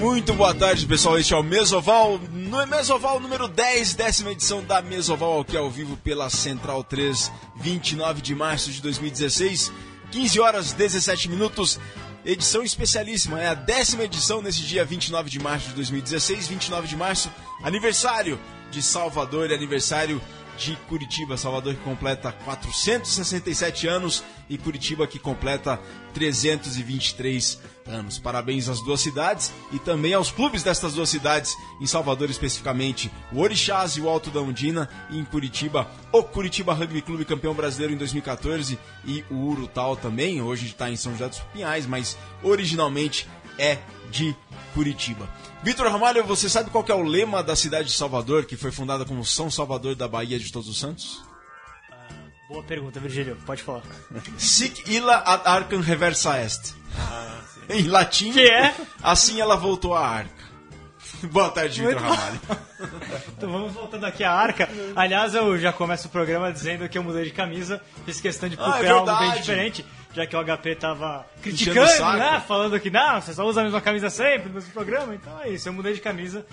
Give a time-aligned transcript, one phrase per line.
[0.00, 1.18] Muito boa tarde, pessoal.
[1.18, 5.96] Este é o Mesoval, no Mesoval número 10, décima edição da Mesoval, aqui ao vivo
[5.98, 9.70] pela Central 3, 29 de março de 2016,
[10.10, 11.78] 15 horas 17 minutos.
[12.30, 16.94] Edição especialíssima, é a décima edição nesse dia 29 de março de 2016, 29 de
[16.94, 17.28] março,
[17.60, 18.38] aniversário
[18.70, 20.22] de Salvador e aniversário
[20.56, 21.36] de Curitiba.
[21.36, 25.80] Salvador que completa 467 anos e Curitiba que completa
[26.14, 27.58] 323
[27.90, 28.18] anos.
[28.18, 33.40] Parabéns às duas cidades e também aos clubes destas duas cidades, em Salvador especificamente, o
[33.40, 37.94] Orixás e o Alto da Undina, e em Curitiba, o Curitiba Rugby Clube campeão brasileiro
[37.94, 43.28] em 2014 e o Urutau também, hoje está em São José dos Pinhais, mas originalmente
[43.58, 43.78] é
[44.10, 44.34] de
[44.74, 45.28] Curitiba.
[45.62, 49.04] Vitor Ramalho, você sabe qual é o lema da cidade de Salvador, que foi fundada
[49.04, 51.22] como São Salvador da Bahia de Todos os Santos?
[52.48, 53.36] Boa pergunta, Virgílio.
[53.46, 53.82] Pode falar.
[54.36, 56.74] Sic illa ad arcam reversa est.
[57.78, 58.74] em latim, Que é?
[59.02, 60.50] assim ela voltou à arca.
[61.30, 62.40] Boa tarde, Vitor Ramalho.
[63.36, 64.68] Então vamos voltando aqui à arca.
[64.96, 67.80] Aliás, eu já começo o programa dizendo que eu mudei de camisa.
[68.06, 69.84] Fiz questão de Ah, é procurar algo bem diferente.
[70.14, 72.42] Já que o HP tava criticando, né?
[72.46, 75.14] Falando que não, você só usa a mesma camisa sempre no mesmo programa.
[75.14, 76.44] Então é isso, eu mudei de camisa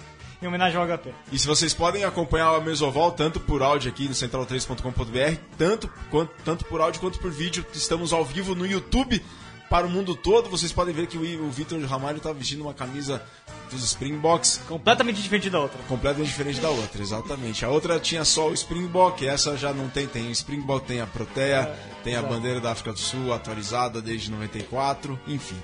[0.41, 1.13] em homenagem ao HP.
[1.31, 6.31] E se vocês podem acompanhar o Mesoval tanto por áudio aqui no central3.com.br, tanto, quanto,
[6.43, 9.23] tanto por áudio quanto por vídeo, estamos ao vivo no YouTube
[9.69, 10.49] para o mundo todo.
[10.49, 13.21] Vocês podem ver que o, Vitor Ramalho está vestindo uma camisa
[13.69, 15.77] dos Springboks Completamente diferente da outra.
[15.87, 17.65] completamente diferente da outra, exatamente.
[17.65, 21.07] A outra tinha só o Springbok, essa já não tem, tem o Springbok, tem a
[21.07, 25.57] Protea, tem a bandeira da África do Sul atualizada desde 94, enfim.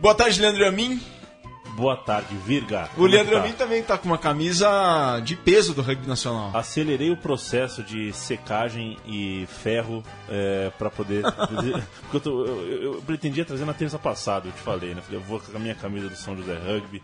[0.00, 1.00] Boa tarde, Leandro Amin.
[1.74, 2.88] Boa tarde, Virga.
[2.98, 3.48] O é Leandro tá?
[3.52, 6.50] Também tá com uma camisa de peso do rugby nacional.
[6.54, 11.22] Acelerei o processo de secagem e ferro é, para poder.
[12.02, 15.00] porque eu, tô- eu- eu pretendia trazer na terça passada, eu te falei, né?
[15.00, 17.02] Falei, eu vou com a minha camisa do São José Rugby,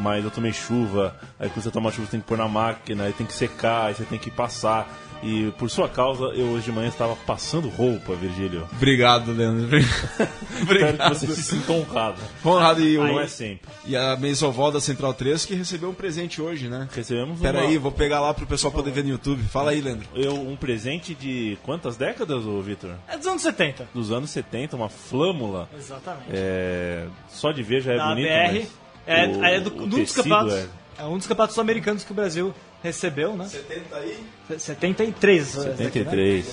[0.00, 3.04] mas eu tomei chuva, aí quando você toma chuva você tem que pôr na máquina,
[3.04, 4.88] aí tem que secar, aí você tem que passar.
[5.20, 8.68] E por sua causa, eu hoje de manhã estava passando roupa, Virgílio.
[8.72, 9.66] Obrigado, Leandro.
[9.76, 11.08] Espero que Obrigado.
[11.14, 12.18] você se sinta honrado.
[12.44, 13.68] Honrado e, Não o, é sempre.
[13.84, 16.86] e a Mesoval da Central 3 que recebeu um presente hoje, né?
[16.94, 19.42] Recebemos Pera uma- aí, vou pegar lá pro pessoal poder ver no YouTube.
[19.42, 20.06] Fala aí, Leandro.
[20.14, 22.92] eu, um presente de quantas décadas, ô Vitor?
[23.08, 23.88] É dos anos 70.
[23.92, 25.68] Dos anos 70, uma flâmula.
[25.76, 26.28] Exatamente.
[26.32, 28.28] É, só de ver já é da bonito.
[28.28, 28.52] BR.
[28.52, 28.68] mas
[29.08, 30.54] É, o- é do, um dos tecido campeonatos.
[30.54, 30.68] é-
[31.00, 33.46] É um dos campeonatos sul-americanos que o Brasil recebeu, né?
[33.48, 34.24] 70 aí?
[34.58, 35.48] 73.
[35.56, 35.88] essa daqui, né?
[36.10, 36.46] 73.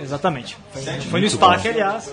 [0.00, 0.56] Exatamente.
[0.72, 2.12] Foi, foi no SPAC, aliás.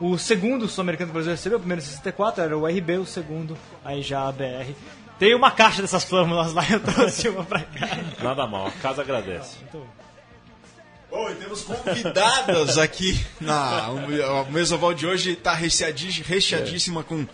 [0.00, 3.06] O segundo sul-americano que o Brasil recebeu, o primeiro em 64, era o RB, o
[3.06, 4.74] segundo, aí já a BR.
[5.18, 7.98] Tem uma caixa dessas flâmulas lá, eu trouxe uma pra cá.
[8.22, 9.56] Nada mal, a casa agradece.
[11.10, 17.26] Oi, temos convidadas aqui na o o Mesoval de hoje está recheadi- recheadíssima com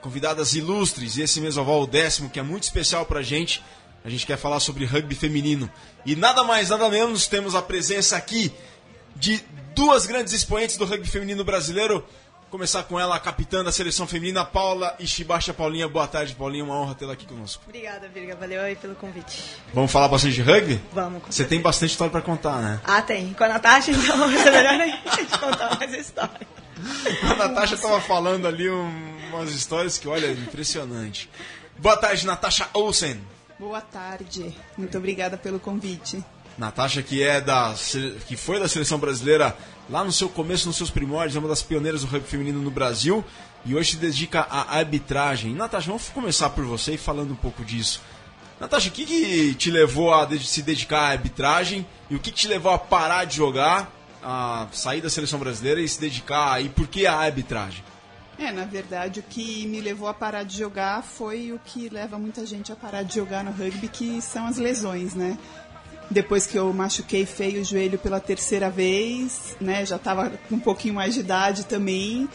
[0.00, 3.62] convidadas ilustres e esse Mesoval o décimo que é muito especial pra gente.
[4.04, 5.70] A gente quer falar sobre rugby feminino
[6.06, 8.50] e nada mais nada menos temos a presença aqui
[9.14, 9.44] de
[9.74, 12.04] duas grandes expoentes do rugby feminino brasileiro.
[12.50, 15.54] Começar com ela, a capitã da seleção feminina, Paula Ishibacha.
[15.54, 16.64] Paulinha, boa tarde, Paulinha.
[16.64, 17.62] Uma honra tê-la aqui conosco.
[17.64, 18.34] Obrigada, Virga.
[18.34, 19.40] Valeu aí pelo convite.
[19.72, 20.80] Vamos falar bastante de rugby?
[20.92, 21.22] Vamos.
[21.30, 22.80] Você tem bastante história pra contar, né?
[22.82, 23.32] Ah, tem.
[23.34, 24.86] Com a Natasha, então ser melhor a
[25.16, 26.40] gente contar mais história.
[27.22, 31.30] A Natasha tava falando ali um- umas histórias que, olha, impressionante.
[31.78, 33.20] Boa tarde, Natasha Olsen.
[33.58, 34.54] Boa tarde.
[34.76, 36.24] Muito obrigada pelo convite.
[36.56, 37.74] Natasha, que é da
[38.26, 39.56] que foi da seleção brasileira
[39.88, 42.70] lá no seu começo, nos seus primórdios, é uma das pioneiras do rugby feminino no
[42.70, 43.24] Brasil
[43.64, 45.54] e hoje se dedica à arbitragem.
[45.54, 48.00] Natasha, vamos começar por você e falando um pouco disso.
[48.60, 52.40] Natasha, o que, que te levou a se dedicar à arbitragem e o que, que
[52.40, 53.90] te levou a parar de jogar,
[54.22, 57.82] a sair da seleção brasileira e se dedicar e por que a arbitragem?
[58.40, 62.18] É, na verdade, o que me levou a parar de jogar foi o que leva
[62.18, 65.36] muita gente a parar de jogar no rugby, que são as lesões, né?
[66.10, 69.84] Depois que eu machuquei feio o joelho pela terceira vez, né?
[69.84, 72.26] Já estava com um pouquinho mais de idade também.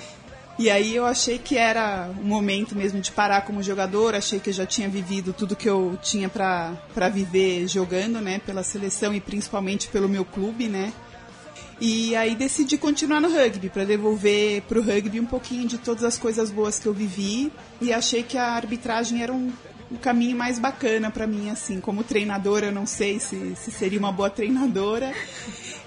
[0.60, 4.52] E aí eu achei que era o momento mesmo de parar como jogador, achei que
[4.52, 9.20] eu já tinha vivido tudo que eu tinha para viver jogando, né, pela seleção e
[9.20, 10.94] principalmente pelo meu clube, né?
[11.80, 16.18] E aí decidi continuar no rugby para devolver pro rugby um pouquinho de todas as
[16.18, 17.52] coisas boas que eu vivi
[17.82, 19.52] e achei que a arbitragem era um,
[19.92, 24.00] um caminho mais bacana para mim assim, como treinadora, eu não sei se, se seria
[24.00, 25.14] uma boa treinadora.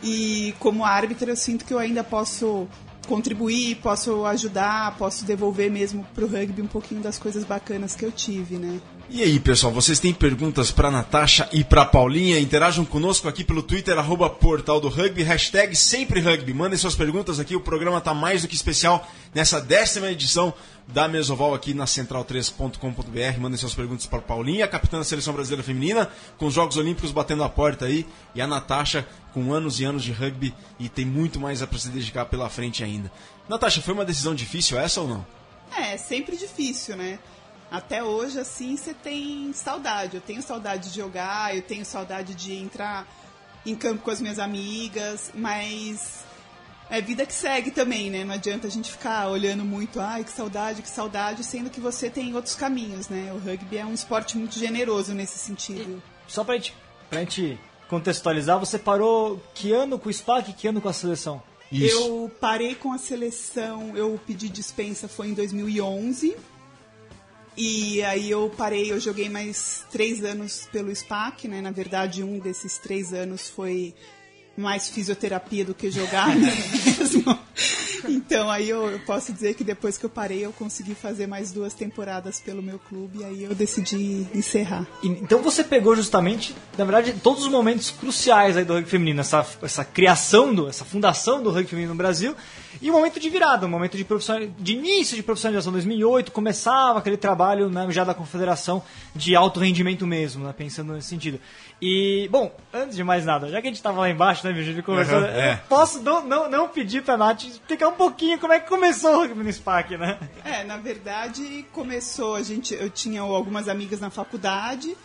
[0.02, 2.68] E como árbitra, eu sinto que eu ainda posso
[3.08, 8.12] contribuir, posso ajudar, posso devolver mesmo pro rugby um pouquinho das coisas bacanas que eu
[8.12, 8.78] tive, né?
[9.10, 12.38] E aí, pessoal, vocês têm perguntas para Natasha e para Paulinha?
[12.38, 16.52] Interajam conosco aqui pelo Twitter, arroba Portal do Rugby, hashtag sempre rugby.
[16.52, 20.52] Mandem suas perguntas aqui, o programa tá mais do que especial nessa décima edição
[20.86, 23.40] da Mesoval aqui na central3.com.br.
[23.40, 27.42] Mandem suas perguntas para Paulinha, capitã da Seleção Brasileira Feminina, com os Jogos Olímpicos batendo
[27.44, 31.40] a porta aí, e a Natasha com anos e anos de rugby e tem muito
[31.40, 33.10] mais a se dedicar pela frente ainda.
[33.48, 35.26] Natasha, foi uma decisão difícil essa ou não?
[35.74, 37.18] É, sempre difícil, né?
[37.70, 40.16] Até hoje, assim, você tem saudade.
[40.16, 43.06] Eu tenho saudade de jogar, eu tenho saudade de entrar
[43.64, 46.24] em campo com as minhas amigas, mas
[46.88, 48.24] é vida que segue também, né?
[48.24, 52.08] Não adianta a gente ficar olhando muito, ai, que saudade, que saudade, sendo que você
[52.08, 53.30] tem outros caminhos, né?
[53.34, 56.02] O rugby é um esporte muito generoso nesse sentido.
[56.26, 56.74] E só pra gente,
[57.10, 60.92] pra gente contextualizar, você parou que ano com o SPAC e que ano com a
[60.92, 61.42] seleção?
[61.70, 61.94] Isso.
[61.94, 66.34] Eu parei com a seleção, eu pedi dispensa foi em 2011
[67.60, 71.60] e aí eu parei, eu joguei mais três anos pelo SPAC, né?
[71.60, 73.92] Na verdade, um desses três anos foi
[74.56, 77.36] mais fisioterapia do que jogar mesmo.
[78.08, 81.52] Então aí eu, eu, posso dizer que depois que eu parei eu consegui fazer mais
[81.52, 84.86] duas temporadas pelo meu clube e aí eu decidi encerrar.
[85.02, 89.46] Então você pegou justamente, na verdade, todos os momentos cruciais aí do rugby feminino, essa,
[89.62, 92.34] essa criação, do, essa fundação do rugby feminino no Brasil
[92.80, 94.06] e um momento de virada, um momento de,
[94.58, 98.82] de início de profissionalização 2008, começava aquele trabalho né, já da confederação
[99.14, 101.40] de alto rendimento mesmo, né, pensando nesse sentido.
[101.80, 104.82] E, bom, antes de mais nada, já que a gente estava lá embaixo, né, Virgílio,
[104.82, 105.62] conversando, uhum, é.
[105.68, 109.18] posso não, não, não pedir pra Nath explicar um pouquinho como é que começou o
[109.20, 110.18] rugby no SPAC, né?
[110.44, 114.96] É, na verdade, começou, a gente, eu tinha algumas amigas na faculdade,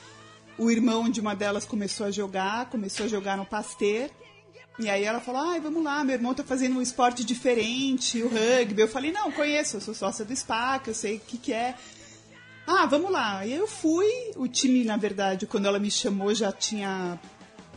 [0.57, 4.09] o irmão de uma delas começou a jogar, começou a jogar no Pasteur,
[4.79, 8.27] e aí ela falou, ai, vamos lá, meu irmão tá fazendo um esporte diferente, o
[8.27, 8.81] rugby.
[8.81, 11.75] Eu falei, não, conheço, eu sou sócia do SPAC, eu sei o que que é.
[12.65, 13.45] Ah, vamos lá.
[13.45, 17.19] E eu fui, o time, na verdade, quando ela me chamou, já tinha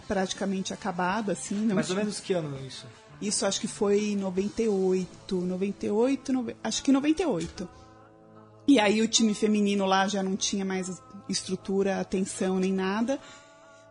[0.07, 1.57] praticamente acabado, assim.
[1.67, 1.99] Mais tinha...
[1.99, 2.87] ou menos que ano isso?
[3.21, 6.53] Isso acho que foi em 98, 98, no...
[6.63, 7.69] acho que 98.
[8.69, 13.19] E aí o time feminino lá já não tinha mais estrutura, atenção nem nada.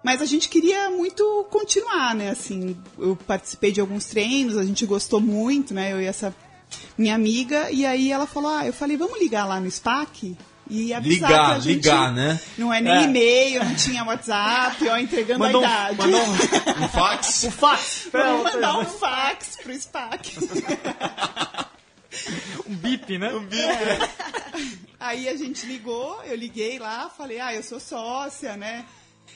[0.04, 2.30] Mas a gente queria muito continuar, né?
[2.30, 5.94] Assim, eu participei de alguns treinos, a gente gostou muito, né?
[5.94, 6.36] Eu e essa
[6.98, 10.38] minha amiga, e aí ela falou: Ah, eu falei, vamos ligar lá no SPAC?
[10.68, 12.40] E avisar ligar, que a gente ligar, né?
[12.58, 13.04] Não é nem é.
[13.04, 15.98] e-mail, não tinha WhatsApp, ó, entregando mandou, a idade.
[15.98, 16.34] Mandou um,
[16.84, 17.44] um fax?
[17.44, 18.10] Um fax.
[18.12, 20.38] Vamos mandar um fax pro SPAC.
[22.68, 23.34] um bip, né?
[23.34, 23.62] Um bip.
[23.62, 24.00] É.
[25.00, 28.86] Aí a gente ligou, eu liguei lá, falei, ah, eu sou sócia, né?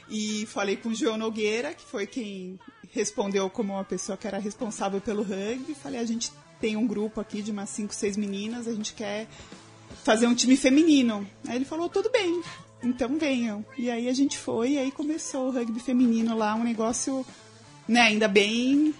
[0.09, 2.59] E falei com o João Nogueira, que foi quem
[2.91, 5.75] respondeu como uma pessoa que era responsável pelo rugby.
[5.75, 9.27] Falei, a gente tem um grupo aqui de umas 5, 6 meninas, a gente quer
[10.03, 11.27] fazer um time feminino.
[11.47, 12.41] Aí ele falou, tudo bem,
[12.83, 13.65] então venham.
[13.77, 17.25] E aí a gente foi, e aí começou o rugby feminino lá, um negócio,
[17.87, 18.93] né, ainda bem...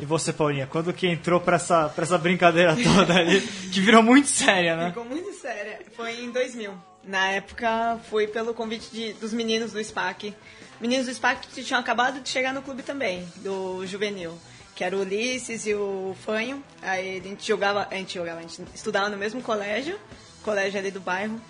[0.00, 4.02] E você, Paulinha, quando que entrou pra essa, pra essa brincadeira toda ali, que virou
[4.02, 4.88] muito séria, né?
[4.88, 5.80] Ficou muito séria.
[5.94, 6.74] Foi em 2000.
[7.04, 10.34] Na época, foi pelo convite de, dos meninos do SPAC.
[10.80, 14.36] Meninos do SPAC que tinham acabado de chegar no clube também, do juvenil.
[14.74, 16.64] Que era o Ulisses e o Fanho.
[16.80, 20.00] Aí a gente jogava, a gente jogava, a gente estudava no mesmo colégio,
[20.42, 21.40] colégio ali do bairro.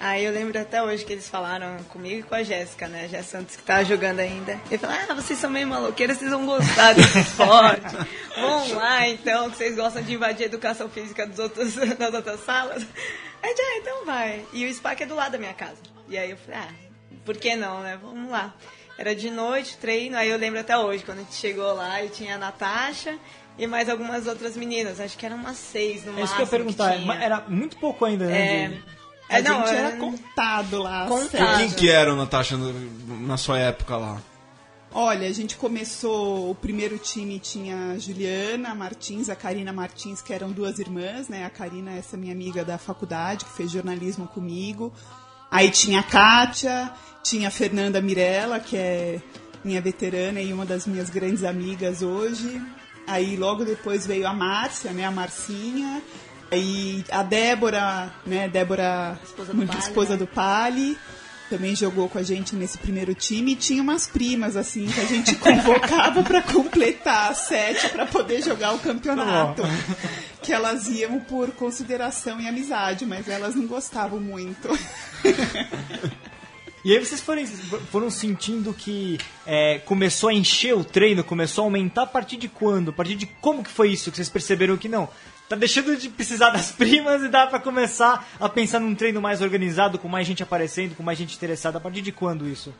[0.00, 3.04] Aí eu lembro até hoje que eles falaram comigo e com a Jéssica, né?
[3.04, 4.60] A Jéssica Santos que tava jogando ainda.
[4.70, 7.96] Ele falou, ah, vocês são meio maloqueiros, vocês vão gostar desse esporte.
[8.36, 12.44] Vão lá então, que vocês gostam de invadir a educação física dos outros, das outras
[12.44, 12.86] salas.
[13.42, 14.46] Aí já, ah, então vai.
[14.52, 15.78] E o SPAC é do lado da minha casa.
[16.08, 16.74] E aí eu falei, ah,
[17.24, 17.98] por que não, né?
[18.00, 18.54] Vamos lá.
[18.96, 22.10] Era de noite, treino, aí eu lembro até hoje, quando a gente chegou lá, eu
[22.10, 23.18] tinha a Natasha
[23.58, 25.00] e mais algumas outras meninas.
[25.00, 26.20] Acho que eram umas seis no é máximo.
[26.20, 28.38] É isso que eu ia perguntar, era muito pouco ainda, né?
[28.38, 28.98] É.
[29.28, 31.06] A é, não, gente era contado lá.
[31.06, 31.58] Contado.
[31.58, 34.22] Quem que era, Natasha, na sua época lá?
[34.90, 40.32] Olha, a gente começou, o primeiro time tinha a Juliana Martins, a Karina Martins, que
[40.32, 41.44] eram duas irmãs, né?
[41.44, 44.90] A Karina, essa minha amiga da faculdade, que fez jornalismo comigo.
[45.50, 46.90] Aí tinha a Kátia,
[47.22, 49.20] tinha a Fernanda Mirella, que é
[49.62, 52.60] minha veterana e uma das minhas grandes amigas hoje.
[53.08, 55.04] Aí logo depois veio a Márcia, né?
[55.04, 56.02] A Marcinha.
[56.50, 58.48] Aí a Débora, né?
[58.48, 60.16] Débora, esposa do, Pali, esposa né?
[60.16, 60.98] do Pali
[61.48, 65.04] também jogou com a gente nesse primeiro time e tinha umas primas assim que a
[65.04, 69.62] gente convocava para completar a sete para poder jogar o campeonato.
[70.40, 74.68] Que elas iam por consideração e amizade, mas elas não gostavam muito.
[76.88, 77.44] E aí vocês foram,
[77.92, 82.48] foram sentindo que é, começou a encher o treino, começou a aumentar a partir de
[82.48, 82.88] quando?
[82.88, 85.06] A partir de como que foi isso que vocês perceberam que não?
[85.46, 89.42] tá deixando de precisar das primas e dá pra começar a pensar num treino mais
[89.42, 91.76] organizado, com mais gente aparecendo, com mais gente interessada.
[91.76, 92.72] A partir de quando isso?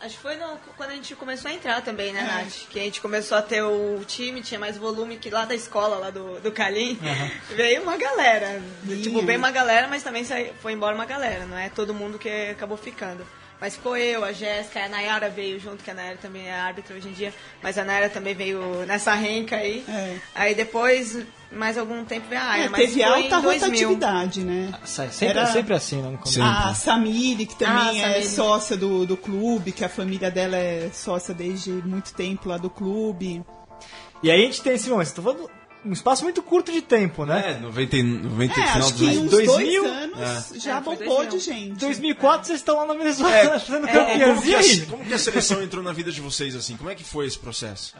[0.00, 2.68] Acho que foi no- quando a gente começou a entrar também, né, Nath?
[2.70, 5.96] Que a gente começou a ter o time, tinha mais volume que lá da escola,
[5.96, 6.98] lá do, do Calim.
[7.54, 8.62] Veio uma galera.
[9.02, 10.24] Tipo, veio uma galera, mas também
[10.60, 11.46] foi embora uma galera.
[11.46, 13.26] Não é todo mundo que acabou ficando.
[13.62, 16.96] Mas ficou eu, a Jéssica, a Nayara veio junto, que a Nayara também é árbitra
[16.96, 17.32] hoje em dia.
[17.62, 19.84] Mas a Nayara também veio nessa renca aí.
[19.88, 20.16] É.
[20.34, 21.16] Aí depois,
[21.52, 22.64] mais algum tempo, veio a Aya.
[22.64, 23.52] É, mas teve alta em 2000.
[23.52, 24.74] rotatividade, né?
[24.84, 26.10] Sempre, Era- sempre assim, né?
[26.10, 26.32] no começo.
[26.32, 26.48] Sempre.
[26.50, 28.26] A Samiri, que também Ah, é Samiri.
[28.30, 32.68] sócia do, do clube, que a família dela é sócia desde muito tempo lá do
[32.68, 33.44] clube.
[34.24, 35.48] E aí a gente tem esse momento, tô falando
[35.84, 37.52] um espaço muito curto de tempo, né?
[37.52, 39.82] É, 90, e- 90 É, final acho dos que uns 2000?
[39.82, 41.28] dois anos já É, bombou 2000.
[41.30, 41.72] de gente.
[41.80, 44.40] 2004 vocês estão lá na Venezuela É, fazendo Como, campeãs.
[44.42, 44.86] que E a, aí?
[44.86, 46.76] como que a seleção entrou na vida de vocês, assim?
[46.76, 47.94] Como é que foi esse processo?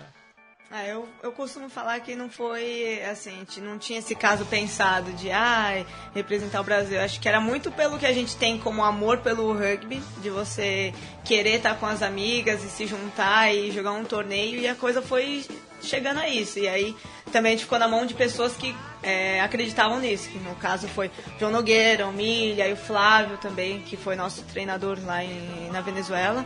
[0.74, 4.46] Ah, eu, eu costumo falar que não foi assim, a gente não tinha esse caso
[4.46, 5.84] pensado de ai,
[6.14, 6.98] representar o Brasil.
[6.98, 10.94] Acho que era muito pelo que a gente tem como amor pelo rugby, de você
[11.26, 15.02] querer estar com as amigas e se juntar e jogar um torneio, e a coisa
[15.02, 15.44] foi
[15.82, 16.58] chegando a isso.
[16.58, 16.96] E aí
[17.32, 20.88] também a gente ficou na mão de pessoas que é, acreditavam nisso, que no caso
[20.88, 25.70] foi João Nogueira, o Milha e o Flávio também, que foi nosso treinador lá em,
[25.72, 26.44] na Venezuela.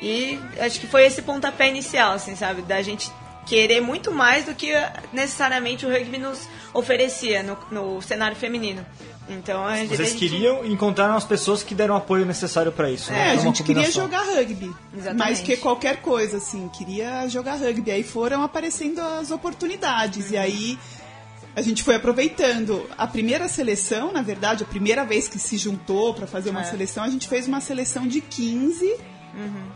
[0.00, 2.62] E acho que foi esse pontapé inicial, assim, sabe?
[2.62, 3.10] Da gente
[3.46, 4.72] querer muito mais do que
[5.12, 8.84] necessariamente o rugby nos oferecia no, no cenário feminino.
[9.28, 12.72] Então a gente, a Vocês gente- queriam encontrar as pessoas que deram o apoio necessário
[12.72, 13.12] pra isso.
[13.12, 13.18] né?
[13.18, 14.72] É, a Era uma gente queria jogar rugby.
[14.94, 15.18] Exatamente.
[15.18, 16.68] Mais que qualquer coisa, assim.
[16.68, 17.90] Queria jogar rugby.
[17.90, 20.30] Aí foram aparecendo as oportunidades.
[20.30, 20.78] E aí
[21.54, 22.88] a gente foi aproveitando.
[22.96, 26.64] A primeira seleção, na verdade, a primeira vez que se juntou para fazer uma É.
[26.64, 28.96] seleção, a gente fez uma seleção de 15.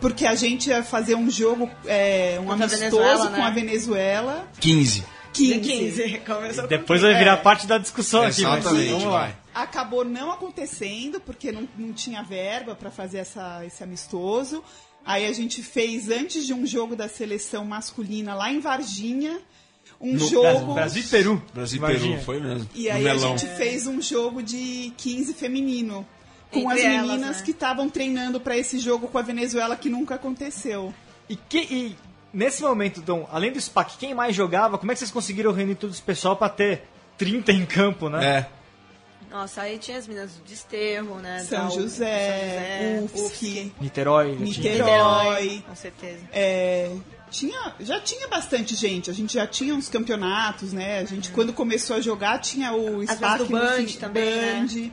[0.01, 3.47] Porque a gente ia fazer um jogo, é, um Contra a amistoso Venezuela, com né?
[3.47, 4.45] a Venezuela.
[4.59, 5.05] 15.
[5.33, 5.61] 15.
[5.61, 6.19] de 15.
[6.27, 7.13] Começou com Depois 15.
[7.13, 8.43] vai virar parte da discussão aqui.
[8.43, 9.33] mas Vamos lá.
[9.55, 14.63] Acabou não acontecendo, porque não, não tinha verba para fazer essa, esse amistoso.
[15.05, 19.41] Aí a gente fez, antes de um jogo da seleção masculina lá em Varginha,
[20.01, 20.75] um No jogo.
[20.75, 21.43] Brasil e Peru.
[21.53, 21.87] Brasil e.
[21.87, 22.69] Peru, foi mesmo.
[22.75, 26.07] E aí a gente fez um jogo de 15 feminino.
[26.51, 27.43] Com Entre as elas, meninas né?
[27.45, 30.93] que estavam treinando para esse jogo com a Venezuela que nunca aconteceu.
[31.29, 31.97] E, que, e
[32.33, 34.79] nesse momento, então, além do SPAC, quem mais jogava?
[34.79, 36.83] Como é que vocês conseguiram reunir todo esse pessoal pra ter
[37.19, 38.25] 30 em campo, né?
[38.27, 38.47] É.
[39.31, 41.39] Nossa, aí tinha as meninas do Desterro, né?
[41.41, 44.37] São da José, São José, UFSC, Niterói.
[44.37, 45.65] Niterói.
[45.67, 46.21] Com certeza.
[46.33, 46.91] É,
[47.31, 50.99] tinha, já tinha bastante gente, a gente já tinha uns campeonatos, né?
[50.99, 54.67] A gente, quando começou a jogar, tinha o SPAC do no Band fim- também, né?
[54.69, 54.91] Band,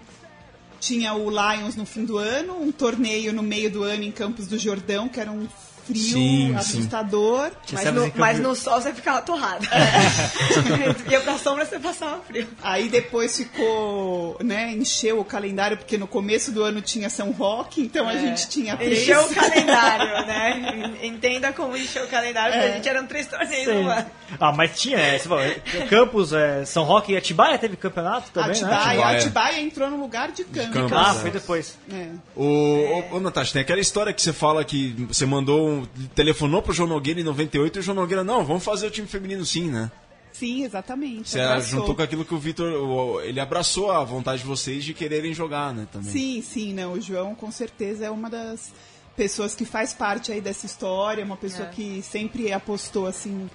[0.79, 4.48] tinha o Lions no fim do ano, um torneio no meio do ano em Campos
[4.48, 5.50] do Jordão, que era um
[5.89, 7.50] frio Sim, assustador.
[7.65, 9.65] Tinha Mas no, mas no sol você ficava torrada.
[11.10, 12.48] Ia pra sombra você passava frio.
[12.62, 17.81] Aí depois ficou, né, encheu o calendário, porque no começo do ano tinha São Roque,
[17.81, 19.01] então a gente tinha três.
[19.01, 20.93] Encheu o calendário, né?
[21.03, 23.84] Entenda como encheu o calendário, porque a gente eram três torneios Sim.
[23.84, 24.05] no ano.
[24.39, 25.43] Ah, mas tinha, é, você falou,
[25.89, 28.67] Campos, é, São Roque e Atibaia teve campeonato também, né?
[28.74, 29.17] Atibaia, Atibaia.
[29.17, 30.72] Atibaia entrou no lugar de campo.
[30.74, 30.96] campo.
[30.96, 31.19] Ah, É.
[31.22, 31.77] foi depois.
[31.91, 32.08] É.
[32.36, 32.43] Ô,
[33.12, 35.79] ô, ô, Natasha, tem aquela história que você fala que você mandou, um-
[36.16, 39.08] telefonou pro João Nogueira em 98 e o João Nogueira, não, vamos fazer o time
[39.08, 39.92] feminino sim, né?
[40.32, 41.30] Sim, exatamente.
[41.32, 41.80] Você abraçou.
[41.80, 45.74] juntou com aquilo que o Vitor, ele abraçou a vontade de vocês de quererem jogar,
[45.74, 46.10] né, também.
[46.12, 46.94] Sim, sim, não.
[46.94, 48.72] O João com certeza é uma das
[49.18, 51.72] pessoas que faz parte aí dessa história, uma pessoa É.
[51.72, 53.50] que sempre apostou assim,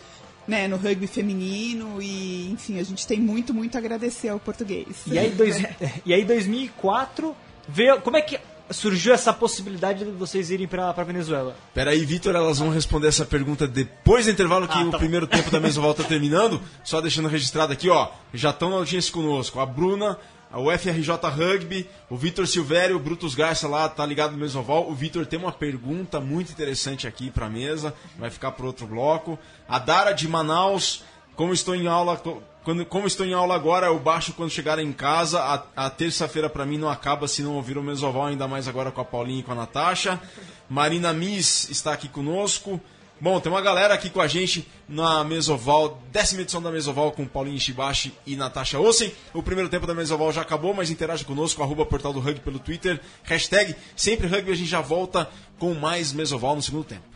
[0.47, 4.89] né, no rugby feminino e, enfim, a gente tem muito, muito a agradecer ao português.
[5.07, 5.57] E aí, dois,
[6.05, 7.35] e aí 2004,
[7.67, 8.39] veio, como é que
[8.71, 11.57] surgiu essa possibilidade de vocês irem pra, pra Venezuela?
[11.73, 15.27] Peraí, Vitor, elas vão responder essa pergunta depois do intervalo que Ah, o tá primeiro
[15.27, 16.61] tempo da mesa volta terminando.
[16.83, 18.09] Só deixando registrado aqui, ó.
[18.33, 19.61] Já estão na audiência conosco.
[19.61, 20.19] A Bruna,
[20.51, 24.89] a UFRJ Rugby, o Vitor Silvério, o Brutus Garça lá, tá ligado no Mesoval.
[24.89, 27.93] O Vitor tem uma pergunta muito interessante aqui pra mesa.
[28.19, 29.39] Vai ficar pro outro bloco.
[29.69, 31.03] A Dara de Manaus,
[31.37, 32.21] como estou em aula.
[32.65, 35.39] Quando, como estou em aula agora, eu baixo quando chegar em casa.
[35.39, 38.91] A, a terça-feira pra mim não acaba se não ouvir o Mesoval, ainda mais agora
[38.91, 40.19] com a Paulinha e com a Natasha.
[40.69, 42.81] Marina Miss está aqui conosco.
[43.21, 47.27] Bom, tem uma galera aqui com a gente na Mesoval, décima edição da Mesoval com
[47.27, 49.13] Paulinho Shibashi e Natasha Ossen.
[49.35, 52.59] O primeiro tempo da Mesoval já acabou, mas interaja conosco, arroba portal do Rugby pelo
[52.59, 57.14] Twitter, hashtag sempre rugby, a gente já volta com mais Mesoval no segundo tempo.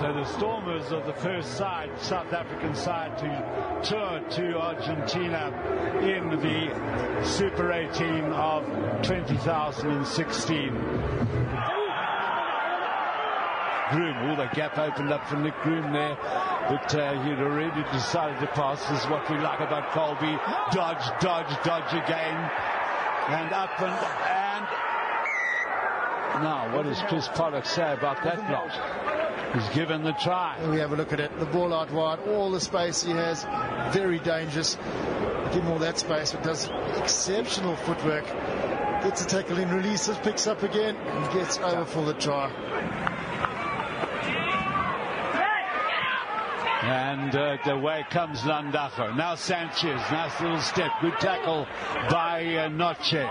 [0.00, 5.52] So the Stormers are the first side, South African side, to tour to Argentina
[6.00, 8.64] in the Super 18 of
[9.02, 10.68] 2016.
[13.90, 14.16] Groom.
[14.24, 16.16] All the gap opened up for Nick Groom there,
[16.70, 18.82] but uh, he'd already decided to pass.
[18.86, 20.34] This is what we like about Colby.
[20.72, 22.50] Dodge, dodge, dodge again.
[23.28, 24.66] And up and, and
[26.42, 29.29] now, what does Chris Pollock say about that block?
[29.54, 30.56] He's given the try.
[30.70, 31.36] We have a look at it.
[31.40, 33.44] The ball out wide, all the space he has,
[33.92, 34.76] very dangerous.
[35.52, 38.26] Give him all that space, but does exceptional footwork.
[39.02, 42.48] Gets a tackle in, releases, picks up again, and gets over for the try.
[46.82, 49.16] And uh, the way comes Landajo.
[49.16, 50.00] Now Sanchez.
[50.10, 50.90] Nice little step.
[51.02, 51.66] Good tackle
[52.08, 53.26] by uh, Noche.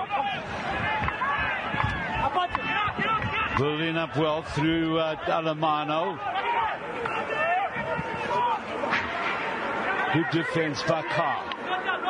[3.60, 6.16] Building up well through uh, Alemano.
[10.13, 11.44] Good defense by Carr.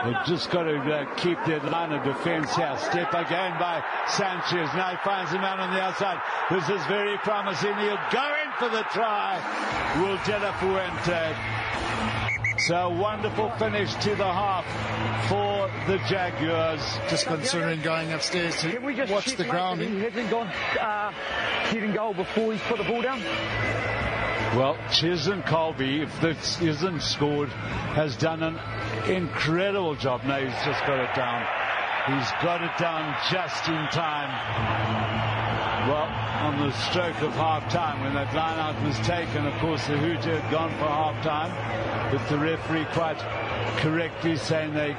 [0.05, 2.77] They've just got to uh, keep their line of defense here.
[2.77, 4.69] Step again by Sanchez.
[4.75, 6.21] Now he finds the man on the outside.
[6.51, 7.75] This is very promising.
[7.77, 9.41] He'll go in for the try.
[9.97, 11.35] Will De La Fuente.
[12.67, 14.65] So wonderful finish to the half
[15.27, 15.48] for
[15.87, 16.81] the Jaguars.
[17.09, 19.81] Just considering going upstairs to watch the ground.
[19.81, 20.47] He hasn't gone
[20.79, 21.11] uh,
[21.65, 23.21] hitting goal before he's put the ball down.
[24.57, 28.59] Well, Chisholm Colby, if this isn't scored, has done an
[29.07, 30.23] incredible job.
[30.23, 31.45] Now he's just got it down.
[32.07, 34.29] He's got it down just in time.
[35.87, 36.09] Well,
[36.41, 39.97] on the stroke of half time, when that line out was taken, of course, the
[39.97, 43.19] Hooter had gone for half time, but the referee quite
[43.77, 44.95] correctly saying they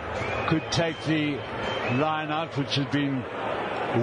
[0.49, 1.37] could take the
[1.99, 3.25] line out, which had been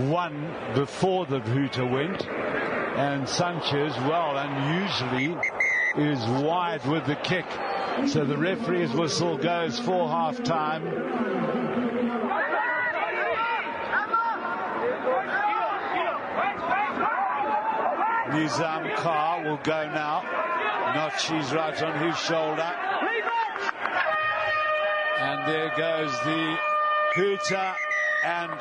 [0.09, 2.27] won before the Hooter went.
[2.27, 5.37] And Sanchez, well, unusually,
[5.97, 7.45] is wide with the kick.
[8.07, 10.83] So the referee's whistle goes for half time.
[18.29, 20.21] Nizam Khan will go now.
[20.93, 22.73] Notchi's right on his shoulder.
[25.19, 26.57] And there goes the
[27.15, 27.75] hooter
[28.23, 28.51] and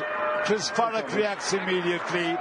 [0.44, 2.36] Chris Pollock reacts immediately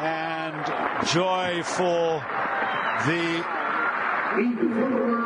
[0.00, 2.22] and joy for
[3.06, 3.44] the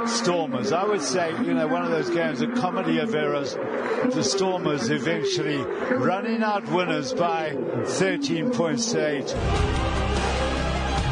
[0.06, 0.72] Stormers.
[0.72, 3.54] I would say, you know, one of those games, a comedy of errors.
[3.54, 5.58] The Stormers eventually
[5.96, 10.07] running out winners by 13 points to 8.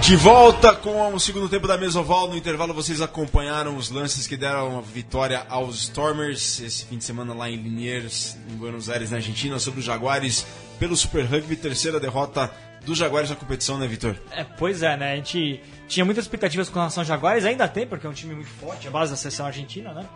[0.07, 2.29] De volta com o segundo tempo da Mesoval.
[2.29, 7.03] No intervalo vocês acompanharam os lances que deram a vitória aos Stormers esse fim de
[7.03, 10.47] semana lá em Liniers, em Buenos Aires, na Argentina, sobre os Jaguares
[10.79, 11.57] pelo Super Rugby.
[11.57, 12.53] Terceira derrota
[12.85, 14.17] dos Jaguares na competição, né, Vitor?
[14.31, 15.15] É, pois é, né?
[15.15, 18.33] A gente tinha muitas expectativas com relação aos Jaguares, ainda tem, porque é um time
[18.33, 20.07] muito forte, a base da seleção argentina, né?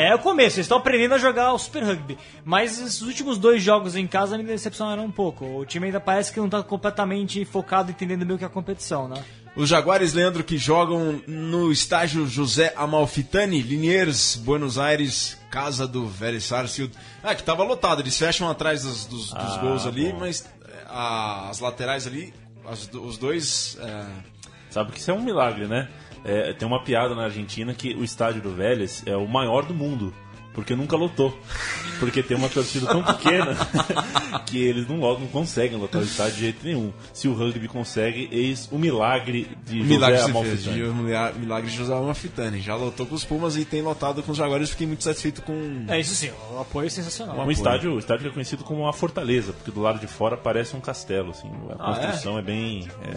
[0.00, 2.16] É o começo, eles estão aprendendo a jogar o Super Rugby.
[2.44, 5.44] Mas esses últimos dois jogos em casa me decepcionaram um pouco.
[5.44, 8.50] O time ainda parece que não está completamente focado entendendo bem o que é a
[8.50, 9.22] competição, né?
[9.56, 16.40] Os Jaguares, Leandro, que jogam no estágio José Amalfitani, Liniers, Buenos Aires, casa do Very
[16.40, 16.94] Sarsfield.
[17.24, 20.20] Ah, que estava lotado, eles fecham atrás dos, dos, dos Ah, gols ali, bom.
[20.20, 20.48] mas
[20.86, 22.32] ah, as laterais ali,
[22.70, 23.76] as- os dois.
[23.80, 24.04] é,
[24.70, 25.88] Sabe que isso é um milagre, né?
[26.28, 29.74] É, tem uma piada na Argentina que o estádio do Vélez é o maior do
[29.74, 30.12] mundo.
[30.54, 31.38] Porque nunca lotou.
[32.00, 33.54] Porque tem uma torcida tão pequena
[34.44, 36.92] que eles não, não conseguem lotar o estádio de jeito nenhum.
[37.12, 40.82] Se o rugby consegue, eis o milagre de José milagre fez, Amalfitani.
[41.32, 42.60] de- milagre de José Amalfitani.
[42.60, 44.70] Já lotou com os Pumas e tem lotado com os Jaguares.
[44.70, 45.84] Fiquei muito satisfeito com.
[45.86, 47.46] É isso sim, o apoio é sensacional.
[47.46, 50.36] Um estádio, o estádio que é conhecido como uma fortaleza, porque do lado de fora
[50.36, 51.48] parece um castelo, assim.
[51.78, 52.42] A Ah, construção é?
[52.42, 52.88] bem.
[53.04, 53.16] é,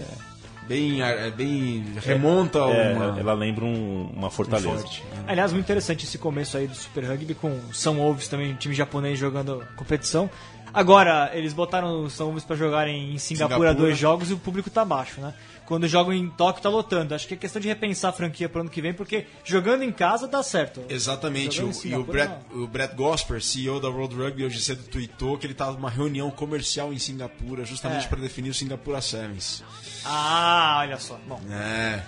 [0.68, 1.84] Bem, é bem.
[2.04, 3.20] remonta a é, uma.
[3.20, 4.70] ela lembra um- uma fortaleza.
[4.70, 5.04] forte.
[5.28, 8.56] Aliás, muito interessante esse começo aí do Super Rugby com o São Wolves também, um
[8.56, 10.30] time japonês jogando competição.
[10.74, 13.74] Agora, eles botaram o São Wolves pra jogarem em Singapura, Singapura.
[13.74, 15.34] dois jogos e o público tá baixo, né?
[15.66, 17.16] Quando jogam em Tóquio tá lotando.
[17.16, 19.92] Acho que é questão de repensar a franquia pro ano que vem, porque jogando em
[19.92, 20.84] casa dá certo.
[20.90, 21.62] Exatamente.
[21.64, 25.46] O, e o Brett, o Brett Gosper, CEO da World Rugby, hoje cedo tweetou que
[25.46, 28.08] ele estava numa reunião comercial em Singapura, justamente É.
[28.10, 29.64] para definir o Singapura Sevens.
[30.06, 31.18] Ah, olha só.
[31.28, 32.02] Bom, É.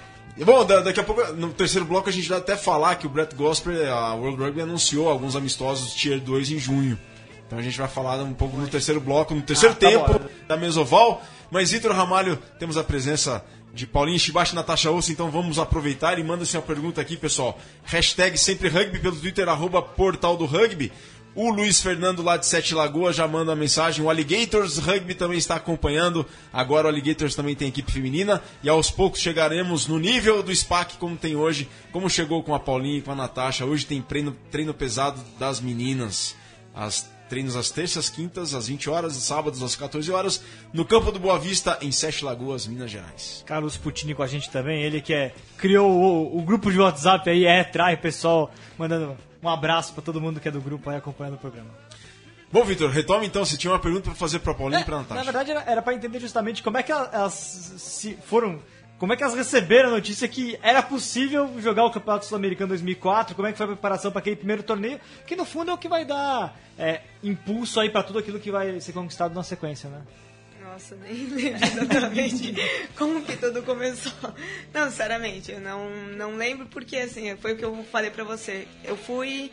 [0.43, 3.09] Bom, da- daqui a pouco, no terceiro bloco, a gente vai até falar que o
[3.09, 6.99] Brett Gosper, a World Rugby, anunciou alguns amistosos Tier 2 em junho.
[7.45, 10.19] Então a gente vai falar um pouco no terceiro bloco, no terceiro Ah, tá tempo
[10.19, 10.29] bom.
[10.47, 11.21] da Mesoval.
[11.53, 16.17] Mas, Vitor Ramalho, temos a presença de Paulinho Chibachi e Natasha Ossa, então vamos aproveitar
[16.17, 17.59] e manda-se uma pergunta aqui, pessoal.
[17.83, 20.91] Hashtag sempre rugby pelo Twitter, arroba portal do rugby.
[21.35, 24.03] O Luiz Fernando lá de Sete Lagoas já manda uma mensagem.
[24.03, 26.25] O Alligators Rugby também está acompanhando.
[26.51, 28.41] Agora o Alligators também tem equipe feminina.
[28.63, 31.69] E aos poucos chegaremos no nível do SPAC como tem hoje.
[31.91, 33.63] Como chegou com a Paulinha e com a Natasha.
[33.63, 36.35] Hoje tem treino, treino pesado das meninas.
[36.73, 41.19] As Treinos às terças, quintas, às 20 horas, sábados às 14 horas, no campo do
[41.19, 43.43] Boa Vista, em Sete Lagoas, Minas Gerais.
[43.45, 47.29] Carlos Putini com a gente também, ele que é, criou o, o grupo de WhatsApp
[47.29, 50.97] aí, é, trai pessoal, mandando um abraço pra todo mundo que é do grupo aí
[50.97, 51.69] acompanhando o programa.
[52.51, 55.01] Bom, Vitor, retoma então, você tinha uma pergunta para fazer para Paulinho e para Na
[55.01, 55.23] Natasha.
[55.23, 58.59] verdade, era, era para entender justamente como é que elas se foram.
[59.03, 63.35] Como é que elas receberam a notícia que era possível jogar o Campeonato Sul-Americano 2004?
[63.35, 64.97] Como é que foi a preparação para aquele primeiro torneio?
[65.27, 68.49] Que no fundo é o que vai dar é, impulso aí para tudo aquilo que
[68.49, 70.03] vai ser conquistado na sequência, né?
[70.63, 72.55] Nossa, nem lembro exatamente
[72.97, 74.13] como que tudo começou.
[74.73, 78.69] Não, sinceramente, eu não, não lembro porque, assim, foi o que eu falei pra você.
[78.85, 79.51] Eu fui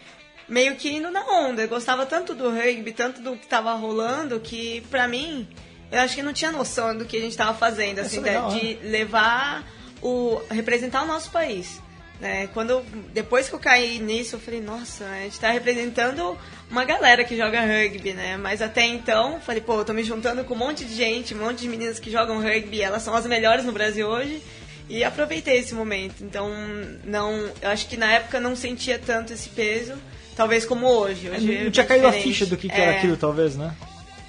[0.48, 1.62] meio que indo na onda.
[1.62, 5.48] Eu gostava tanto do rugby, tanto do que tava rolando, que pra mim,
[5.90, 8.50] eu acho que não tinha noção do que a gente tava fazendo, assim, é legal,
[8.50, 9.64] de, de levar
[10.02, 10.40] o...
[10.50, 11.80] representar o nosso país.
[12.20, 12.48] Né?
[12.52, 12.82] Quando
[13.14, 16.36] depois que eu caí nisso, eu falei, nossa, a gente tá representando
[16.70, 18.36] uma galera que joga rugby, né?
[18.36, 21.38] Mas até então, falei, pô, eu tô me juntando com um monte de gente, um
[21.38, 24.42] monte de meninas que jogam rugby, elas são as melhores no Brasil hoje.
[24.86, 26.16] E aproveitei esse momento.
[26.22, 26.50] Então,
[27.04, 27.30] não,
[27.62, 29.94] eu acho que na época não sentia tanto esse peso,
[30.36, 31.30] talvez como hoje.
[31.30, 32.32] hoje é não tinha caído a diferente.
[32.34, 32.98] ficha do que, que era É.
[32.98, 33.72] aquilo, talvez, né?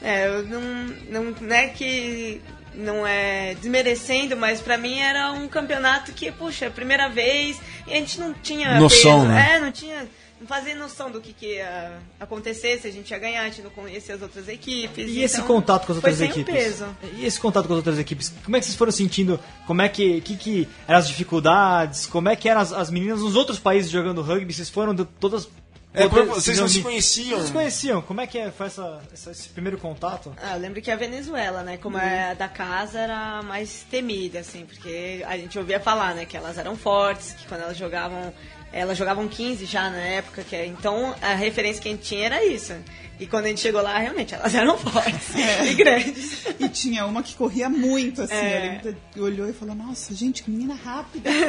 [0.02, 0.62] É, eu não,
[1.10, 2.42] não, não é que
[2.74, 7.60] não é desmerecendo, mas pra mim era um campeonato que, puxa, é a primeira vez
[7.88, 9.56] e a gente não tinha Noção, peso, né?
[9.56, 10.08] É, não tinha,
[10.40, 13.62] não fazia noção do que, que ia acontecer, se a gente ia ganhar, a gente
[13.62, 15.08] não conhecia as outras equipes.
[15.08, 16.64] E esse então contato com as foi outras sem equipes?
[16.64, 16.88] peso.
[17.18, 18.34] E esse contato com as outras equipes?
[18.44, 19.40] Como é que vocês foram sentindo?
[19.68, 22.08] Como é que, que, que eram as dificuldades?
[22.08, 24.52] Como é que eram as, as meninas nos outros países jogando rugby?
[24.52, 25.48] Vocês foram de todas.
[25.94, 27.40] É, como vocês não se conheciam.
[27.40, 28.02] Não se conheciam.
[28.02, 30.34] Como é que é- foi essa, essa- esse primeiro contato?
[30.42, 34.66] Ah, eu lembro que a Venezuela, né, como é da casa, era mais temida, assim,
[34.66, 38.34] porque a gente ouvia falar, né, que elas eram fortes, que quando elas jogavam,
[38.72, 42.26] elas jogavam 15 já na época, que é- então a referência que a gente tinha
[42.26, 42.74] era isso.
[43.22, 45.30] E quando a gente chegou lá, realmente, elas eram fortes
[45.70, 46.44] e grandes.
[46.60, 48.34] E tinha uma que corria muito, assim.
[48.34, 48.82] É.
[49.14, 51.30] Que olhou e falou, nossa, gente, que menina rápida.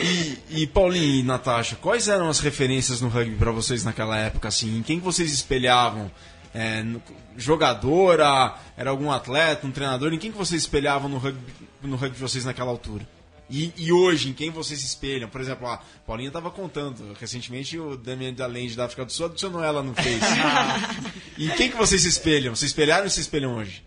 [0.00, 4.46] E, e Paulinho e Natasha, quais eram as referências no rugby para vocês naquela época?
[4.46, 6.08] Assim, em quem que vocês espelhavam?
[6.54, 7.02] É, no-
[7.36, 8.54] jogadora?
[8.76, 10.12] Era algum atleta, um treinador?
[10.12, 13.04] Em quem que vocês espelhavam no rugby, no rugby de vocês naquela altura?
[13.50, 15.28] E, e hoje, em quem vocês se espelham?
[15.28, 19.64] Por exemplo, a Paulinha estava contando, recentemente o Damien Dalende da África do Sul adicionou
[19.64, 20.18] ela no Face.
[21.38, 22.54] e em quem que vocês se espelham?
[22.54, 23.82] Se espelharam ou se espelham hoje?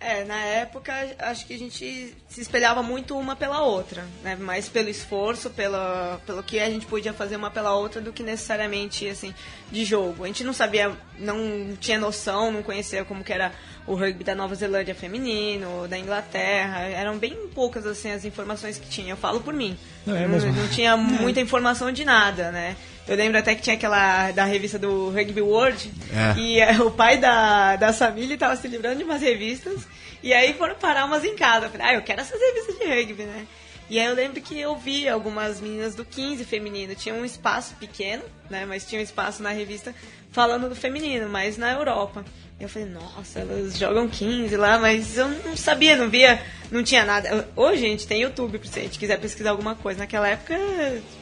[0.00, 4.36] É, na época, acho que a gente se espelhava muito uma pela outra, né?
[4.36, 8.22] Mais pelo esforço, pela, pelo que a gente podia fazer uma pela outra do que
[8.22, 9.34] necessariamente, assim,
[9.72, 10.24] de jogo.
[10.24, 13.54] A gente não sabia, não tinha noção, não conhecia como que era
[13.86, 16.80] o rugby da Nova Zelândia feminino, da Inglaterra.
[16.82, 19.12] Eram bem poucas, assim, as informações que tinha.
[19.12, 19.76] Eu falo por mim.
[20.06, 22.76] Não, é não, não tinha muita informação de nada, né?
[23.06, 26.40] Eu lembro até que tinha aquela da revista do Rugby World É.
[26.40, 29.86] e eh, o pai da, da família estava se livrando de umas revistas
[30.22, 31.66] e aí foram parar umas em casa.
[31.66, 33.46] Eu falei, ah, eu quero essas revistas de rugby, né?
[33.90, 37.74] E aí eu lembro que eu vi algumas meninas do 15 feminino, tinha um espaço
[37.74, 38.64] pequeno, né?
[38.64, 39.94] Mas tinha um espaço na revista
[40.32, 42.24] falando do feminino, mas na Europa.
[42.58, 46.40] Eu falei, nossa, elas jogam 15 lá, mas eu não sabia, não via,
[46.70, 47.48] não tinha nada.
[47.56, 49.98] Hoje a gente tem YouTube, se a gente quiser pesquisar alguma coisa.
[49.98, 50.56] Naquela época,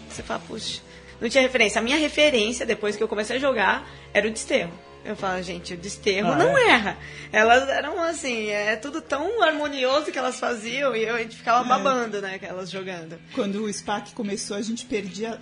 [0.09, 0.81] você fala, puxa,
[1.21, 1.81] não tinha referência.
[1.81, 4.73] A minha referência, depois que eu comecei a jogar, era o desterro.
[5.05, 6.69] Eu falo, gente, o desterro Ah, não é?
[6.69, 6.97] erra.
[7.33, 11.65] Elas eram assim, é tudo tão harmonioso que elas faziam e eu, a gente ficava
[11.65, 13.19] babando, né, que elas jogando.
[13.35, 15.41] Quando o SPAC começou, a gente perdia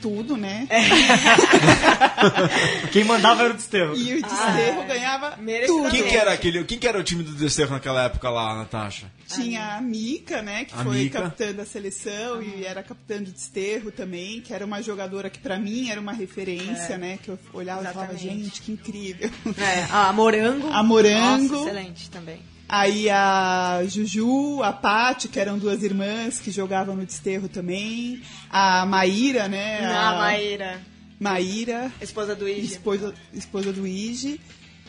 [0.00, 0.66] tudo, né?
[2.92, 3.96] Quem mandava era o Desterro.
[3.96, 5.66] E o Desterro ganhava merecidamente.
[5.66, 5.90] tudo.
[5.90, 9.10] Quem que era aquele, quem que era o time do Desterro naquela época lá, Natasha?
[9.28, 11.22] Tinha a Mica, né, que A foi Mica.
[11.22, 15.58] capitã da seleção e era capitã do Desterro também, que era uma jogadora que pra
[15.58, 18.44] mim era uma referência, né, que eu olhava e falava, Exatamente.
[18.44, 19.30] gente, que incrível.
[19.58, 20.68] É, a Morango.
[20.72, 21.54] A Morango.
[21.54, 22.40] Nossa, excelente também.
[22.72, 28.22] Aí a Juju, a Paty, que eram duas irmãs que jogavam no Desterro também.
[28.48, 29.84] A Maíra, né?
[29.86, 30.80] A Maíra,
[31.18, 32.74] Maíra, esposa do Ige.
[32.74, 34.40] esposa, esposa do Ige.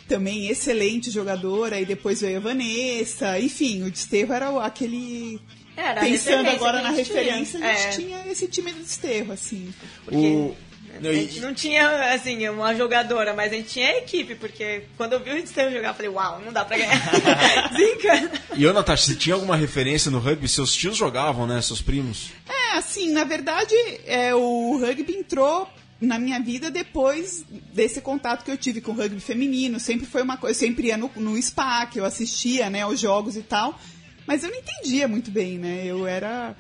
[0.08, 1.80] Também excelente jogadora.
[1.82, 3.40] E depois veio a Vanessa.
[3.40, 5.40] Enfim, o Desterro era aquele...
[5.76, 7.72] Era Pensando agora na referência, tinha.
[7.72, 7.90] a gente É.
[7.92, 9.74] tinha esse time do Desterro, assim.
[10.12, 10.56] O...
[11.00, 14.36] Não, A e- gente não tinha, assim, uma jogadora, mas a gente tinha a equipe,
[14.36, 17.00] porque quando eu vi o Desterro jogar, eu falei, uau, não dá pra ganhar.
[17.72, 18.32] Desencana.
[18.56, 20.48] E eu, Natasha, você tinha alguma referência no rugby?
[20.48, 21.62] Seus tios jogavam, né?
[21.62, 22.32] Seus primos?
[22.50, 23.74] É, assim, na verdade,
[24.06, 25.68] é, o rugby entrou
[26.00, 29.80] na minha vida depois desse contato que eu tive com o rugby feminino.
[29.80, 33.00] Sempre foi uma coisa, eu sempre ia no, no SPA, que eu assistia, né, aos
[33.00, 33.80] jogos e tal,
[34.26, 35.84] mas eu não entendia muito bem, né?
[35.86, 36.56] Eu era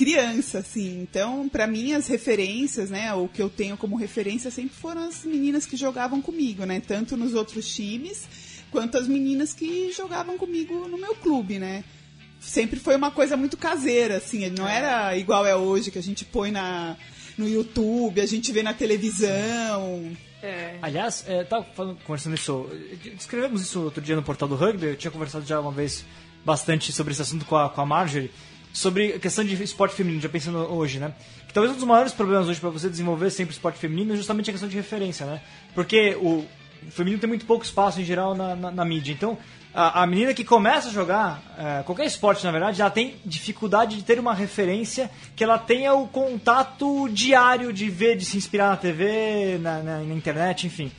[0.00, 1.02] criança, assim.
[1.02, 5.26] Então, para mim, as referências, né, o que eu tenho como referência sempre foram as
[5.26, 8.26] meninas que jogavam comigo, né, tanto nos outros times
[8.70, 11.84] quanto as meninas que jogavam comigo no meu clube, né.
[12.40, 16.24] Sempre foi uma coisa muito caseira, assim, não era igual é hoje que a gente
[16.24, 16.96] põe na
[17.36, 20.16] no YouTube, a gente vê na televisão.
[20.42, 20.78] É.
[20.80, 22.70] Aliás, é, tava falando, conversando isso,
[23.14, 26.06] descrevemos isso outro dia no portal do rugby, eu tinha conversado já uma vez
[26.42, 28.30] bastante sobre esse assunto com a, com a Marjorie,
[28.72, 31.12] sobre a questão de esporte feminino, já pensando hoje, né?
[31.46, 34.50] Que talvez um dos maiores problemas hoje para você desenvolver sempre esporte feminino é justamente
[34.50, 35.40] a questão de referência, né?
[35.74, 36.44] Porque o,
[36.88, 39.12] feminino tem muito pouco espaço em geral na, na, na mídia.
[39.12, 39.36] Então,
[39.74, 43.96] a, a, menina que começa a jogar, é, qualquer esporte na verdade, ela tem dificuldade
[43.96, 48.70] de ter uma referência que ela tenha o contato diário de ver, de se inspirar
[48.70, 50.90] na TV, na, na, na internet, enfim.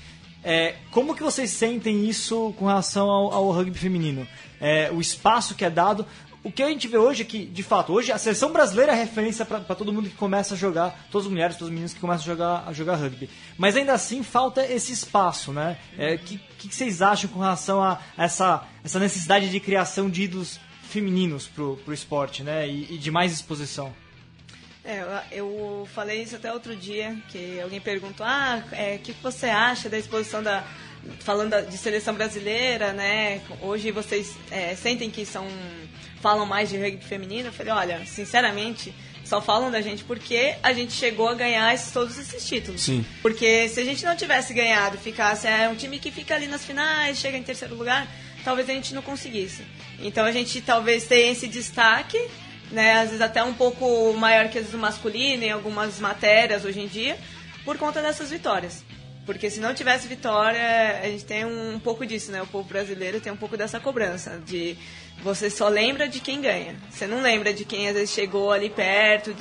[0.43, 4.27] É, como que vocês sentem isso com relação ao, ao rugby feminino?
[4.59, 6.05] É, o espaço que é dado,
[6.43, 8.95] o que a gente vê hoje é que, de fato, hoje a seleção brasileira é
[8.95, 11.99] referência para todo mundo que começa a jogar, todas as mulheres, todos os meninos que
[11.99, 13.29] começam a jogar, a jogar rugby.
[13.57, 15.77] Mas ainda assim falta esse espaço, né?
[15.95, 20.23] O é, que, que vocês acham com relação a essa, essa necessidade de criação de
[20.23, 22.67] ídolos femininos pro, pro esporte, né?
[22.67, 23.93] E, e de mais exposição?
[24.83, 29.45] É, eu falei isso até outro dia, que alguém perguntou, ah, o é, que você
[29.45, 30.65] acha da exposição da,
[31.19, 33.41] falando de seleção brasileira, né?
[33.61, 35.47] Hoje vocês é, sentem que são
[36.21, 38.93] falam mais de rugby feminino, eu falei, olha, sinceramente,
[39.25, 42.81] só falam da gente porque a gente chegou a ganhar esses, todos esses títulos.
[42.81, 43.05] Sim.
[43.21, 46.65] Porque se a gente não tivesse ganhado, ficasse é um time que fica ali nas
[46.65, 48.07] finais, chega em terceiro lugar,
[48.43, 49.63] talvez a gente não conseguisse.
[49.99, 52.19] Então a gente talvez tenha esse destaque,
[52.71, 56.87] né, às vezes até um pouco maior que o masculino em algumas matérias hoje em
[56.87, 57.17] dia,
[57.63, 58.83] por conta dessas vitórias.
[59.25, 62.41] Porque se não tivesse vitória, a gente tem um, pouco disso, né?
[62.41, 64.75] O povo brasileiro tem um pouco dessa cobrança de
[65.23, 66.75] você só lembra de quem ganha.
[66.89, 69.35] Você não lembra de quem às vezes chegou ali perto.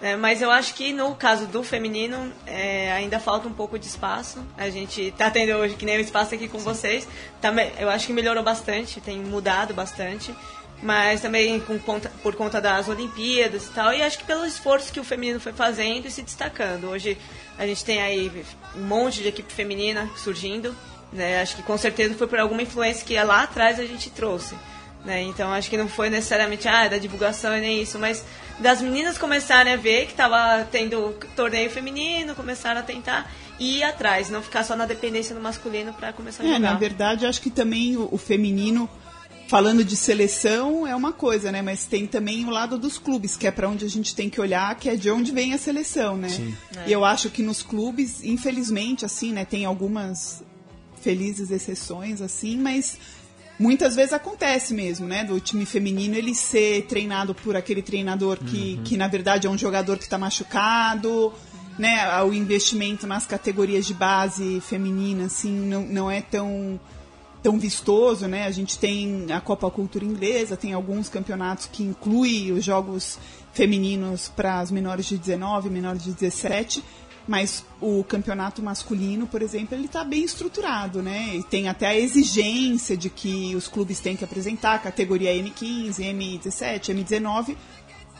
[0.00, 0.16] Né?
[0.16, 4.42] Mas eu acho que no caso do feminino é, ainda falta um pouco de espaço.
[4.56, 6.64] A gente tá tendo hoje que nem o espaço aqui com Sim.
[6.64, 7.08] vocês.
[7.42, 10.34] Também, eu acho que melhorou bastante, tem mudado bastante
[10.82, 13.92] mas também conta, por conta das Olimpíadas e tal.
[13.94, 16.90] E acho que pelo esforço que o feminino foi fazendo e se destacando.
[16.90, 17.16] Hoje
[17.58, 18.44] a gente tem aí
[18.76, 20.74] um monte de equipe feminina surgindo.
[21.12, 21.40] Né?
[21.40, 24.54] Acho que com certeza foi por alguma influência que lá atrás a gente trouxe.
[25.04, 25.22] Né?
[25.22, 28.24] Então acho que não foi necessariamente ah, da divulgação e nem isso, mas
[28.58, 34.30] das meninas começarem a ver que estava tendo torneio feminino, começaram a tentar ir atrás,
[34.30, 36.72] não ficar só na dependência do masculino para começar a é, jogar.
[36.72, 38.88] Na verdade, acho que também o, o feminino
[39.46, 41.62] falando de seleção é uma coisa, né?
[41.62, 44.40] Mas tem também o lado dos clubes, que é para onde a gente tem que
[44.40, 46.28] olhar, que é de onde vem a seleção, né?
[46.28, 46.54] Sim.
[46.76, 46.88] É.
[46.88, 49.44] E eu acho que nos clubes, infelizmente, assim, né?
[49.44, 50.42] Tem algumas
[51.00, 52.98] felizes exceções, assim, mas
[53.58, 55.24] muitas vezes acontece mesmo, né?
[55.24, 58.82] Do time feminino ele ser treinado por aquele treinador que, uhum.
[58.84, 61.32] que na verdade é um jogador que está machucado,
[61.78, 62.22] né?
[62.22, 66.80] O investimento nas categorias de base feminina, assim, não, não é tão
[67.44, 68.46] tão vistoso, né?
[68.46, 73.18] A gente tem a Copa Cultura Inglesa, tem alguns campeonatos que incluem os jogos
[73.52, 76.82] femininos para as menores de 19, menores de 17,
[77.28, 81.36] mas o campeonato masculino, por exemplo, ele está bem estruturado, né?
[81.36, 86.94] E tem até a exigência de que os clubes têm que apresentar categoria M15, M17,
[86.94, 87.56] M19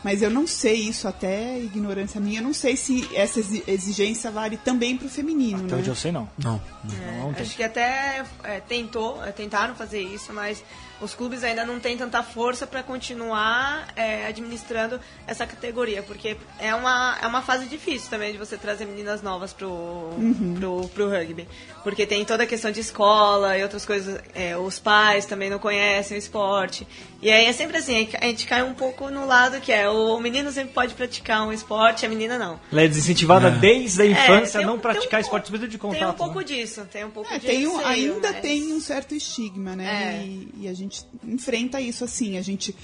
[0.05, 4.55] mas eu não sei isso, até ignorância minha, eu não sei se essa exigência vale
[4.55, 5.79] também para o feminino, até né?
[5.79, 6.29] Onde eu sei não.
[6.37, 6.61] Não.
[7.01, 10.63] É, não acho que até é, tentou, é, tentaram fazer isso, mas
[11.01, 16.73] os clubes ainda não têm tanta força para continuar é, administrando essa categoria, porque é
[16.73, 20.55] uma, é uma fase difícil também de você trazer meninas novas pro, uhum.
[20.57, 21.47] pro, pro rugby.
[21.83, 25.59] Porque tem toda a questão de escola e outras coisas, é, os pais também não
[25.59, 26.87] conhecem o esporte.
[27.25, 30.19] E aí é sempre assim, a gente cai um pouco no lado que é o
[30.19, 32.59] menino sempre pode praticar um esporte, a menina não.
[32.71, 33.51] Ela é desincentivada é.
[33.51, 35.99] desde a é, infância a não um, praticar um, esporte de contato.
[35.99, 36.45] Tem um pouco né?
[36.45, 38.41] disso, tem um pouco é, tem um, Ainda mas...
[38.41, 40.21] tem um certo estigma, né?
[40.21, 40.25] É.
[40.25, 42.37] E, e a gente gente enfrenta isso assim.
[42.37, 42.75] A gente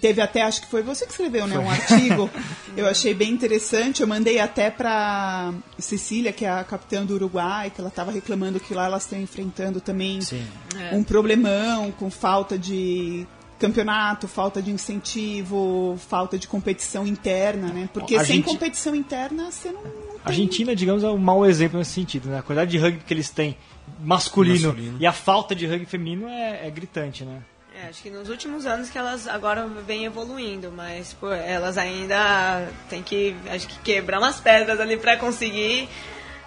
[0.00, 1.58] teve até, acho que foi você que escreveu, né?
[1.58, 2.28] Um artigo.
[2.76, 4.00] eu achei bem interessante.
[4.00, 8.58] Eu mandei até para Cecília, que é a capitã do Uruguai, que ela estava reclamando
[8.58, 10.44] que lá elas estão enfrentando também Sim.
[10.92, 13.26] um problemão com falta de
[13.60, 17.88] campeonato, falta de incentivo, falta de competição interna, né?
[17.92, 18.46] Porque a sem gente...
[18.46, 20.20] competição interna você não, não tem...
[20.24, 22.38] A Argentina, digamos, é um mau exemplo nesse sentido, né?
[22.38, 23.56] A quantidade de rugby que eles têm
[24.00, 24.96] masculino, masculino.
[24.98, 27.42] e a falta de rugby feminino é, é gritante, né?
[27.74, 32.68] É, acho que nos últimos anos que elas agora vêm evoluindo, mas pô, elas ainda
[32.88, 35.88] têm que, acho que quebrar umas pedras ali para conseguir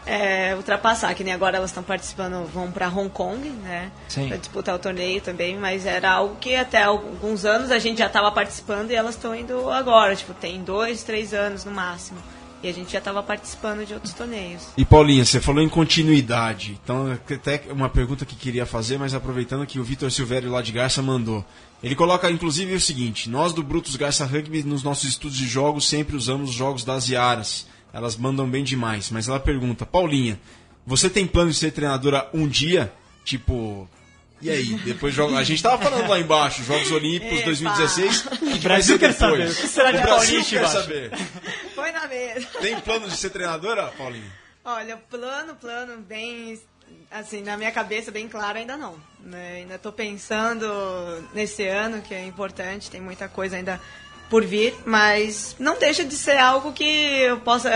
[0.05, 3.91] é, ultrapassar, que nem agora elas estão participando, vão para Hong Kong, né?
[4.07, 4.27] Sim.
[4.27, 8.07] Para disputar o torneio também, mas era algo que até alguns anos a gente já
[8.07, 12.19] estava participando e elas estão indo agora, tipo, tem dois, três anos no máximo.
[12.61, 14.69] E a gente já estava participando de outros torneios.
[14.77, 16.79] E Paulinha, você falou em continuidade.
[16.81, 20.71] Então, até uma pergunta que queria fazer, mas aproveitando que o Vitor Silvério lá de
[20.71, 21.43] Garça mandou.
[21.83, 25.89] Ele coloca inclusive o seguinte: Nós do Brutus Garça Rugby, nos nossos estudos de jogos,
[25.89, 27.67] sempre usamos os jogos das Iaras.
[27.93, 29.11] Elas mandam bem demais.
[29.11, 30.39] Mas ela pergunta: Paulinha,
[30.85, 32.91] você tem plano de ser treinadora um dia?
[33.23, 33.87] Tipo.
[34.41, 35.37] E aí, depois joga.
[35.37, 37.45] A gente tava falando lá embaixo, Jogos Olímpicos Epa.
[37.45, 38.25] 2016.
[38.41, 39.17] O Brasil quer depois?
[39.17, 41.11] saber, o que será de o Brasil quer saber.
[41.73, 42.47] Foi na mesa.
[42.59, 44.29] Tem plano de ser treinadora, Paulinha?
[44.65, 46.59] Olha, plano, plano, bem,
[47.09, 48.97] assim, na minha cabeça, bem claro, ainda não.
[49.21, 49.59] né?
[49.59, 50.65] Ainda estou pensando
[51.33, 53.79] nesse ano, que é importante, tem muita coisa ainda
[54.33, 57.69] por vir, mas não deixa de ser algo que eu possa,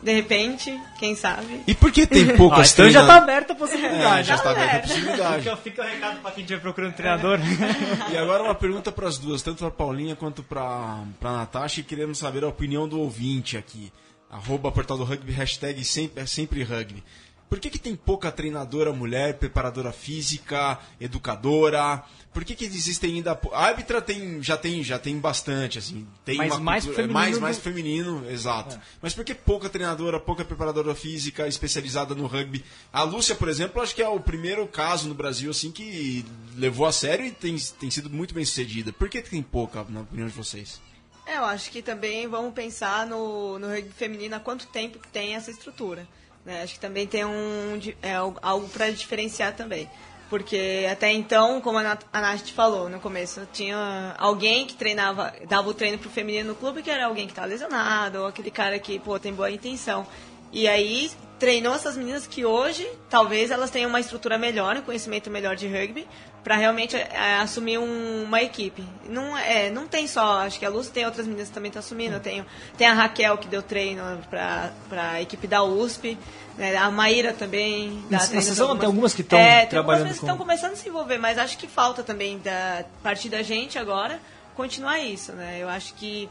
[0.00, 1.62] de repente, quem sabe.
[1.66, 3.22] E por que tem poucas então já tá treinadoras?
[3.24, 4.20] aberta a possibilidade.
[4.20, 5.42] É, já está aberta a possibilidade.
[5.42, 7.40] Fica, fica o recado pra quem estiver procurando treinador.
[8.12, 11.82] E agora uma pergunta para as duas, tanto para Paulinha quanto para para Natasha, e
[11.82, 13.92] queremos saber a opinião do ouvinte aqui.
[14.30, 17.02] Arroba Portal do Rugby, hashtag sempre, é sempre rugby.
[17.48, 22.02] Por que, que tem pouca treinadora mulher, preparadora física, educadora?
[22.36, 23.40] Por que, que existem ainda.
[23.50, 26.06] A árbitra tem, já tem já tem bastante, assim.
[26.22, 28.78] Tem Mas uma mais cultura- é feminino mais, do- mais feminino, exato.
[29.00, 32.62] Mas por que pouca treinadora, pouca preparadora física especializada no rugby?
[32.92, 36.84] A Lúcia, por exemplo, acho que é o primeiro caso no Brasil assim que levou
[36.86, 38.92] a sério e tem, tem sido muito bem sucedida.
[38.92, 40.78] Por que tem pouca, na opinião de vocês?
[41.26, 45.08] É, eu acho que também vamos pensar no, no rugby feminino há quanto tempo que
[45.08, 46.06] tem essa estrutura.
[46.44, 46.62] né?
[46.62, 49.88] Acho que também tem um, é, al- algo para diferenciar também.
[50.28, 55.32] Porque até então, como a Nat- a Nath falou no começo, tinha alguém que treinava,
[55.48, 58.50] dava o treino pro feminino no clube, que era alguém que estava lesionado, ou aquele
[58.50, 60.04] cara que, pô, tem boa intenção.
[60.52, 65.30] E aí treinou essas meninas que hoje, talvez elas tenham uma estrutura melhor, um conhecimento
[65.30, 66.06] melhor de rugby,
[66.46, 68.84] para realmente é, assumir um- uma equipe.
[69.08, 71.80] Não, é, não tem só, acho que a Luz tem outras meninas que também estão
[71.80, 72.14] assumindo.
[72.14, 72.46] Eu tenho,
[72.78, 76.16] tem a Raquel que deu treino para a equipe da USP,
[76.56, 78.00] né, a Maíra também.
[78.08, 80.26] dá treino sessão pra tem algumas que tão é, tem trabalhando algumas vezes que com-
[80.26, 84.20] estão começando a se envolver, mas acho que falta também da partir da gente agora
[84.54, 85.58] continuar isso, né?
[85.60, 86.28] Eu acho que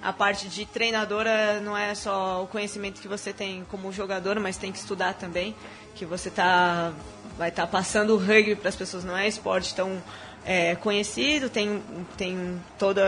[0.00, 4.56] a parte de treinadora não é só o conhecimento que você tem como jogador, mas
[4.56, 5.54] tem que estudar também,
[5.94, 6.90] que você tá
[7.38, 10.02] vai estar passando o rugby para as pessoas, não é esporte tão
[10.44, 11.82] é, conhecido, tem,
[12.16, 13.02] tem toda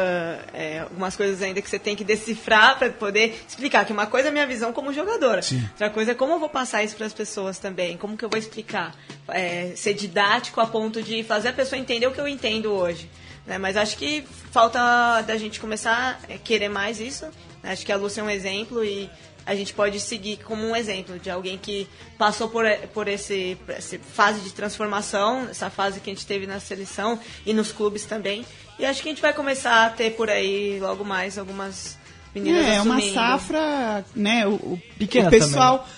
[0.52, 4.28] é, algumas coisas ainda que você tem que decifrar para poder explicar que uma coisa
[4.28, 5.40] é a minha visão como jogadora,
[5.70, 8.28] outra coisa é como eu vou passar isso para as pessoas também, como que eu
[8.28, 8.94] vou explicar,
[9.28, 13.10] é, ser didático a ponto de fazer a pessoa entender o que eu entendo hoje.
[13.46, 13.58] né?
[13.58, 17.24] Mas acho que falta da gente começar a querer mais isso.
[17.62, 17.72] né?
[17.72, 19.10] Acho que a Lúcia é um exemplo e
[19.50, 23.74] a gente pode seguir como um exemplo de alguém que passou por, por esse, por
[23.74, 28.04] essa fase de transformação, essa fase que a gente teve na seleção e nos clubes
[28.04, 28.46] também.
[28.78, 31.98] E acho que a gente vai começar a ter por aí logo mais algumas
[32.32, 33.12] meninas É, uma assumindo.
[33.14, 34.46] safra, né?
[34.46, 35.88] O, o, Pequena o pessoal,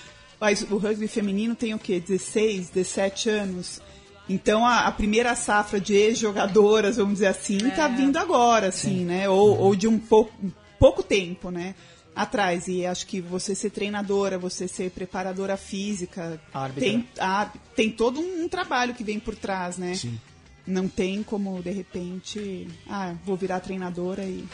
[0.41, 1.99] mas o rugby feminino tem o quê?
[1.99, 3.79] 16, 17 anos.
[4.27, 9.29] Então a, a primeira safra de ex-jogadoras, vamos dizer assim, tá vindo agora, assim, né?
[9.29, 11.75] Ou, ou de um pouco, um pouco tempo, né?
[12.15, 12.67] Atrás.
[12.67, 16.83] E acho que você ser treinadora, você ser preparadora física, Árbitra.
[16.83, 19.95] tem, a- tem todo um, trabalho que vem por trás, né?
[19.95, 20.19] Sim.
[20.65, 24.45] Não tem como, de repente, ah, vou virar treinadora e.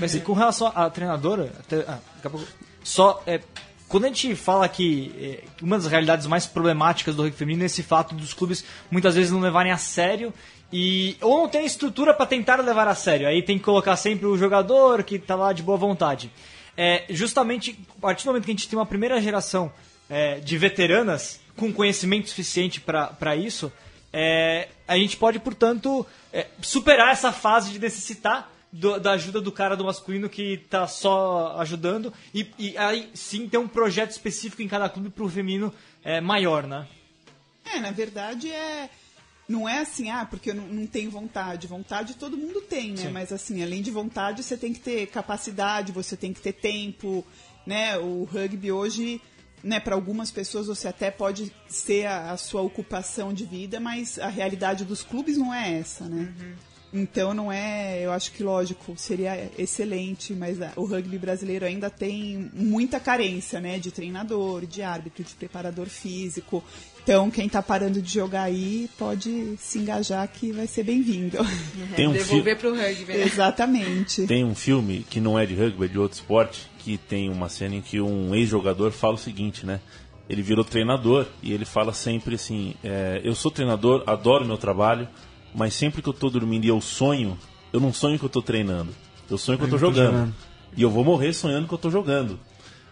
[0.00, 2.46] Mas e com relação à treinadora, até- ah, daqui a pouco,
[2.82, 3.40] só é,
[3.88, 7.66] quando a gente fala que é, uma das realidades mais problemáticas do rugby feminino é
[7.66, 10.34] esse fato dos clubes muitas vezes não levarem a sério
[10.72, 13.28] e ou não tem estrutura para tentar levar a sério.
[13.28, 16.28] Aí tem que colocar sempre o jogador que tá lá de boa vontade.
[16.76, 19.72] É, justamente a partir do momento que a gente tem uma primeira geração
[20.10, 23.72] é, de veteranas com conhecimento suficiente para isso,
[24.12, 29.50] é, a gente pode, portanto, é, superar essa fase de necessitar do- da ajuda do
[29.50, 34.60] cara do masculino que tá só ajudando e, e aí sim ter um projeto específico
[34.62, 35.72] em cada clube pro feminino
[36.04, 36.86] é, maior, né?
[37.64, 38.90] É, na verdade é.
[39.48, 41.66] Não é assim, ah, porque eu não, não tenho vontade.
[41.66, 42.96] Vontade todo mundo tem, né?
[42.96, 43.08] Sim.
[43.10, 47.24] Mas assim, além de vontade, você tem que ter capacidade, você tem que ter tempo,
[47.64, 47.96] né?
[47.96, 49.20] O rugby hoje,
[49.62, 54.18] né, para algumas pessoas você até pode ser a, a sua ocupação de vida, mas
[54.18, 56.34] a realidade dos clubes não é essa, né?
[56.96, 62.50] Então não é, eu acho que lógico, seria excelente, mas o rugby brasileiro ainda tem
[62.54, 66.64] muita carência, né, de treinador, de árbitro, de preparador físico.
[67.02, 71.38] Então quem tá parando de jogar aí pode se engajar que vai ser bem-vindo.
[71.94, 73.22] Tem um, fi Devolver pro rugby, né?
[73.24, 74.26] Exatamente.
[74.26, 77.48] tem um filme que não é de rugby, é de outro esporte, que tem uma
[77.48, 79.80] cena em que um ex-jogador fala o seguinte, né?
[80.28, 85.08] ele virou treinador e ele fala sempre assim: é, eu sou treinador, adoro meu trabalho,
[85.56, 87.36] mas sempre que eu tô dormindo e eu sonho,
[87.72, 88.90] eu não sonho que eu tô treinando,
[89.28, 90.32] eu sonho que eu tô jogando.
[90.76, 92.38] E eu vou morrer sonhando que eu tô jogando.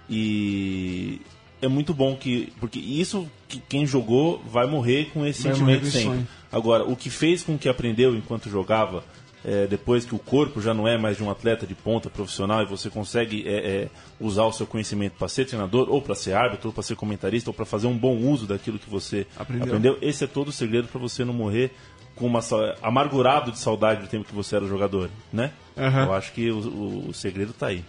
[0.09, 1.21] E
[1.61, 2.53] é muito bom que.
[2.59, 6.03] Porque isso que quem jogou vai morrer com esse Vai sentimento sempre.
[6.09, 6.29] sonho.
[6.51, 9.05] Agora, o que fez com que aprendeu enquanto jogava,
[9.45, 12.63] é, depois que o corpo já não é mais de um atleta de ponta profissional
[12.63, 13.89] e você consegue é, é,
[14.19, 17.51] usar o seu conhecimento para ser treinador, ou para ser árbitro, ou para ser comentarista,
[17.51, 19.67] ou para fazer um bom uso daquilo que você Aprendeu.
[19.67, 21.75] aprendeu, esse é todo o segredo para você não morrer
[22.17, 22.41] com uma
[22.83, 25.53] amargurado de saudade do tempo que você era jogador, né?
[25.77, 26.05] Aham.
[26.07, 27.85] Eu acho que o, o- o segredo tá aí.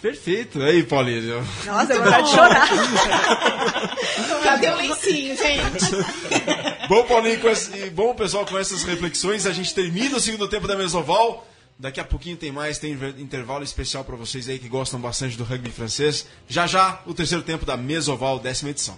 [0.00, 0.62] Perfeito.
[0.62, 1.44] Aí, Paulinho.
[1.66, 2.68] Nossa, eu vontade de chorar.
[4.44, 6.88] Cadê o lencinho, gente?
[6.88, 10.48] Bom, Paulinho, com esse- e bom, pessoal, com essas reflexões, a gente termina o segundo
[10.48, 11.46] tempo da Mesoval.
[11.80, 15.44] Daqui a pouquinho tem mais, tem intervalo especial para vocês aí que gostam bastante do
[15.44, 16.26] rugby francês.
[16.48, 18.96] Já já, o terceiro tempo da Mesoval, décima edição.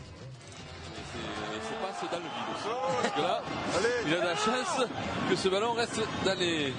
[5.29, 6.73] Que ce ballon reste dans les.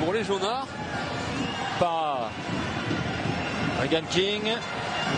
[0.00, 0.66] Pour les jaunards.
[1.78, 2.30] Par
[3.80, 4.42] Regan King.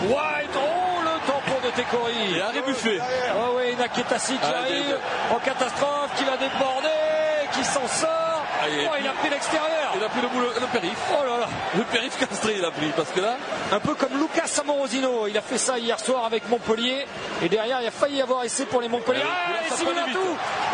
[0.04, 2.36] White, oh le tampon de Tekori.
[2.36, 3.00] Et Harry Buffet.
[3.36, 4.98] Oh oui, Naketasi qui arrive
[5.34, 8.29] en catastrophe, qui va déborder, qui s'en sort.
[8.62, 9.92] Ah, oh, il a pris l'extérieur.
[9.94, 10.98] Il a pris le, boule- le périph.
[11.12, 11.46] Oh là là.
[11.76, 12.90] Le périph castré, il a pris.
[12.96, 13.36] Parce que là,
[13.72, 17.06] Un peu comme Lucas Amorosino, il a fait ça hier soir avec Montpellier
[17.42, 19.22] et derrière il a failli y avoir essai pour les Montpellier.
[19.24, 20.16] Ah, Ah, vite.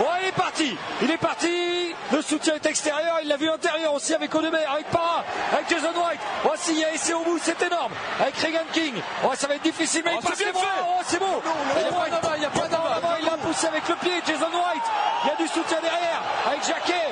[0.00, 1.94] Oh, il est parti, il est parti.
[2.12, 5.88] Le soutien est extérieur, il l'a vu intérieur aussi avec Odebert, avec Parra, avec Jason
[5.88, 6.20] White.
[6.44, 7.92] Oh, s'il y a essai au bout, c'est énorme.
[8.20, 8.94] Avec Regan King.
[9.24, 10.62] Oh, ça va être difficile, mais Oh, il passe les bras.
[10.82, 11.42] Oh, c'est beau.
[11.76, 12.84] il a pas d'avant, il a pas d'avant.
[12.96, 14.82] Avant, il a poussé avec le pied, Jason White.
[15.24, 17.08] Il y a du soutien derrière, avec Jacquet.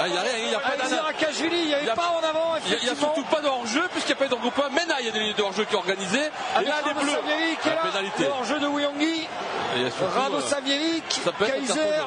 [0.00, 2.54] ah, il a rien, il n'y a pas il n'y Il a- pas en avant,
[2.64, 3.14] Il n'y a, il y a effectivement.
[3.14, 4.64] surtout pas de hors-jeu, puisqu'il n'y a pas de regroupement.
[4.70, 6.30] Maintenant, il y a des lignes de hors-jeu qui sont organisées.
[6.60, 7.12] Et là, les bleus.
[7.12, 8.22] Savieri qui est La pénalité.
[8.24, 9.28] le hors-jeu de Wiongi.
[9.76, 12.02] Il Rado euh, Kaiser,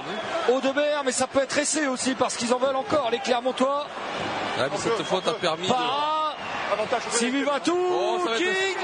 [0.49, 3.85] Audebert, mais ça peut être essai aussi parce qu'ils en veulent encore, les Clermontois.
[4.57, 5.71] ouais, mais cette faute a permis de.
[5.73, 6.35] Para,
[6.73, 8.77] Oh, être- King,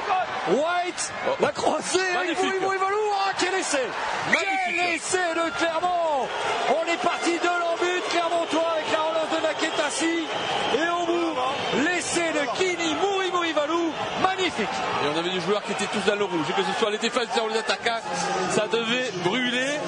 [0.50, 1.32] White, Oh.
[1.40, 2.46] la croisée, Magnifique.
[2.62, 3.88] Ivo, Ivo, Ivo, ah, quel essai
[4.32, 6.28] Quel essai de Clermont
[6.70, 10.28] On est parti de Clermontois avec la relance de Naketasi
[10.76, 11.34] et au bout,
[11.86, 13.92] l'essai de Kini Mouri Mouri Valou,
[14.58, 16.46] magnifique Et on avait des joueurs qui étaient tous dans le rouge.
[16.50, 18.02] Et que ce soit les défenseurs ou les attaquants,
[18.52, 19.80] ça devait brûler.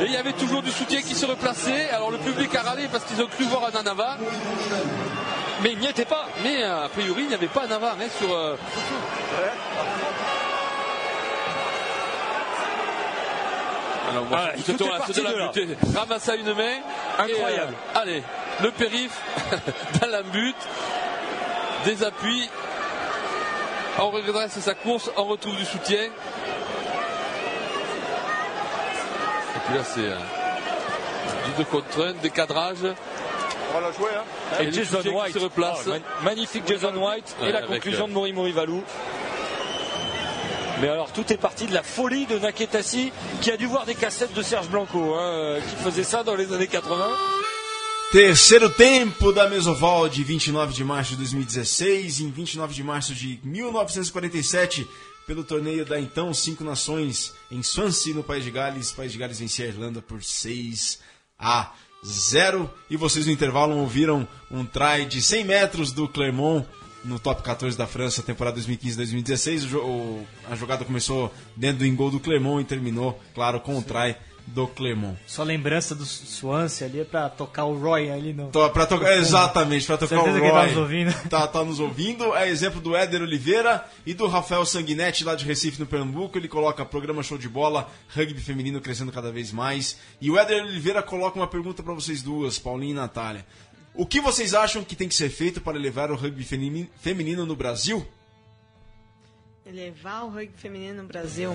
[0.00, 1.90] Et il y avait toujours du soutien qui se replaçait.
[1.90, 4.16] Alors le public a râlé parce qu'ils ont cru voir un Anava.
[5.62, 7.88] Mais il n'y était pas Mais euh, a priori, il n'y avait pas un avant
[7.88, 8.32] hein, sur.
[8.34, 8.56] euh,
[14.10, 15.30] Alors, moi, Ah, tout est c'est de la
[16.28, 16.76] à une main.
[17.18, 17.72] Incroyable.
[17.72, 18.22] Et, euh, allez,
[18.62, 19.18] le périph
[20.00, 20.56] dans la but.
[21.84, 22.48] Des appuis.
[23.98, 26.02] On redresse sa course, on retrouve du soutien.
[26.02, 26.08] Et
[29.66, 30.16] puis là, c'est euh,
[31.46, 32.78] du 2 contre 1, décadrage.
[34.58, 35.78] Et Et le Jason soutien qui White, se replace.
[35.86, 38.82] Oh, man- magnifique Jason White Ouais, et la avec, conclusion euh, de Mori Mori Valou.
[40.80, 43.94] Mais alors tout est parti de la folie de Naketasi qui a dû voir des
[43.94, 46.96] cassettes de Serge Blanco hein, euh, qui faisait ça dans les années 80.
[48.14, 53.40] Terceiro tempo da Mesoval de 29 de março de 2016, em 29 de março de
[53.42, 54.86] 1947,
[55.26, 58.92] pelo torneio da então Cinco Nações em Swansea, no País de Gales.
[58.92, 61.00] País de Gales vencia a Irlanda por 6
[61.36, 61.72] a
[62.06, 62.70] 0.
[62.88, 66.64] E vocês no intervalo ouviram um try de 100 metros do Clermont
[67.04, 69.64] no top 14 da França, temporada 2015-2016.
[69.64, 73.76] O jo- o- A jogada começou dentro do engol do Clermont e terminou, claro, com
[73.76, 74.14] o try
[74.46, 75.16] do Clermont.
[75.26, 78.48] Só lembrança do Swansea ali é pra tocar o Roy ali no.
[78.50, 80.50] Tô- Pra tocar, exatamente, pra tocar Certeza o que Roy.
[80.50, 81.14] ele tá nos ouvindo.
[81.28, 82.34] Tá, tá nos ouvindo.
[82.36, 86.36] É exemplo do Éder Oliveira e do Rafael Sanguinetti, lá de Recife, no Pernambuco.
[86.38, 89.96] Ele coloca programa Show de Bola, rugby feminino crescendo cada vez mais.
[90.20, 93.44] E o Éder Oliveira coloca uma pergunta pra vocês duas, Paulinho e Natália.
[93.94, 97.46] O que vocês acham que tem que ser feito para elevar o rugby femini- feminino
[97.46, 98.04] no Brasil?
[99.66, 101.52] Elevar o rugby feminino no Brasil.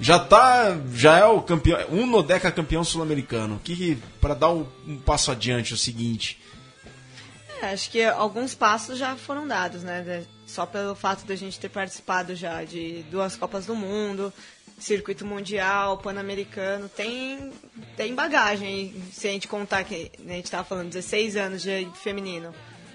[0.00, 3.56] Já tá, já é o campeão, um no Deca campeão sul-americano.
[3.56, 6.40] O que para dar um, um passo adiante é o seguinte,
[7.60, 10.24] É, acho que alguns passos já foram dados, né?
[10.46, 14.32] Só pelo fato da gente ter participado já de duas Copas do Mundo,
[14.78, 17.52] circuito mundial, pan-americano, tem,
[17.96, 18.94] tem bagagem.
[19.12, 22.54] Se a gente contar que né, a gente estava falando 16 anos de feminino.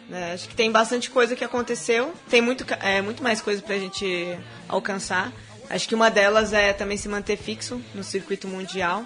[0.10, 0.34] Né?
[0.34, 3.80] Acho que tem bastante coisa que aconteceu, tem muito, é, muito mais coisa para a
[3.80, 4.38] gente
[4.68, 5.32] alcançar.
[5.70, 9.06] Acho que uma delas é também se manter fixo no circuito mundial.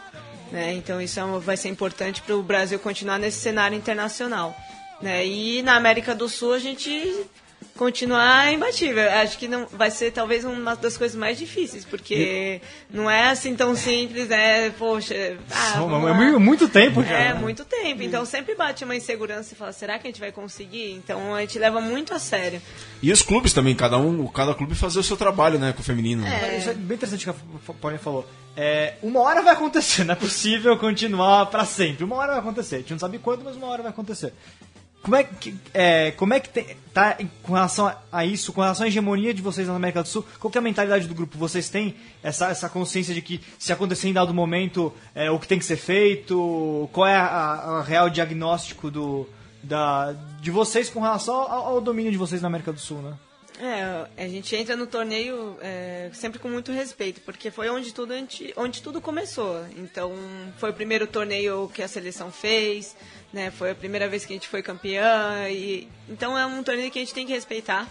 [0.51, 0.73] Né?
[0.73, 4.55] Então isso é vai ser importante para o Brasil continuar nesse cenário internacional.
[5.01, 5.25] Né?
[5.25, 7.25] E na América do Sul a gente
[7.79, 9.09] continuar imbatível.
[9.09, 12.59] Acho que não vai ser talvez uma das coisas mais difíceis, porque
[12.91, 15.15] não é assim tão simples, é, poxa,
[15.49, 15.75] ah,
[16.09, 17.17] é muito, muito tempo já.
[17.17, 18.03] É, muito tempo.
[18.03, 20.91] Então sempre bate uma insegurança e fala, será que a gente vai conseguir?
[20.91, 22.61] Então a gente leva muito a sério.
[23.01, 25.85] E os clubes também, cada um, cada clube fazer o seu trabalho, né, com o
[25.85, 26.21] feminino.
[26.21, 26.57] né?
[26.57, 28.27] Isso é bem interessante que a Paulinha falou.
[28.57, 32.03] É, uma hora vai acontecer, não é possível continuar pra sempre.
[32.03, 32.75] Uma hora vai acontecer.
[32.75, 34.33] A gente não sabe quando, mas uma hora vai acontecer.
[35.01, 38.87] Como é que, é, como é que tá com relação a, isso, com relação à
[38.87, 40.25] hegemonia de vocês na América do Sul?
[40.39, 41.37] Qual é a mentalidade do grupo?
[41.37, 45.47] Vocês têm essa, essa consciência de que se acontecer em dado momento é, o que
[45.47, 46.89] tem que ser feito?
[46.91, 49.27] Qual é a, a- a real diagnóstico do,
[49.63, 53.13] da, de vocês com relação ao, ao domínio de vocês na América do Sul, né?
[53.61, 58.13] É, a gente entra no torneio é, sempre com muito respeito, porque foi onde tudo,
[58.55, 59.65] onde tudo começou.
[59.75, 60.13] Então,
[60.57, 62.95] foi o primeiro torneio que a seleção fez,
[63.33, 63.51] né?
[63.51, 65.47] Foi a primeira vez que a gente foi campeã.
[65.49, 67.87] E, então, é um torneio que a gente tem que respeitar.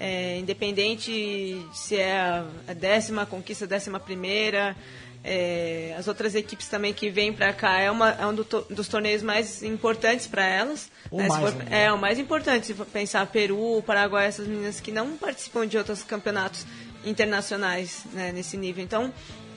[0.00, 4.76] é, independente se é a- décima conquista, a décima primeira.
[5.24, 8.64] é, as outras equipes também que vêm para cá é, uma, é um do to-
[8.70, 10.88] dos torneios mais importantes para elas.
[11.10, 11.26] Né?
[11.26, 15.16] Mais for- é, o mais importante, se for pensar Peru, Paraguai, essas meninas que não
[15.16, 16.64] participam de outros campeonatos
[17.04, 18.82] internacionais né, nesse nível.
[18.84, 19.12] Então,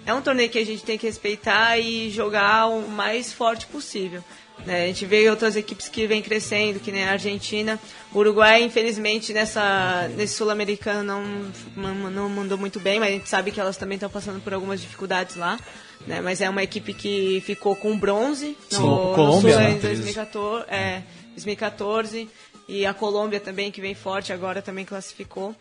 [0.06, 4.24] é um torneio que a gente tem que respeitar e jogar o mais forte possível.
[4.66, 4.84] Né?
[4.84, 7.80] A gente vê outras equipes que vêm crescendo, que nem a Argentina.
[8.14, 13.52] O Uruguai, infelizmente, nessa, nesse Sul-Americano não, não, mandou muito bem, mas a gente sabe
[13.52, 15.60] que elas também estão passando por algumas dificuldades lá.
[16.06, 16.22] Né?
[16.22, 19.72] Mas é uma equipe que ficou com bronze no, Sim, no Colômbia, Sul né?
[19.72, 22.30] em 2014, é, 2014
[22.68, 25.56] e a Colômbia também que vem forte agora também classificou.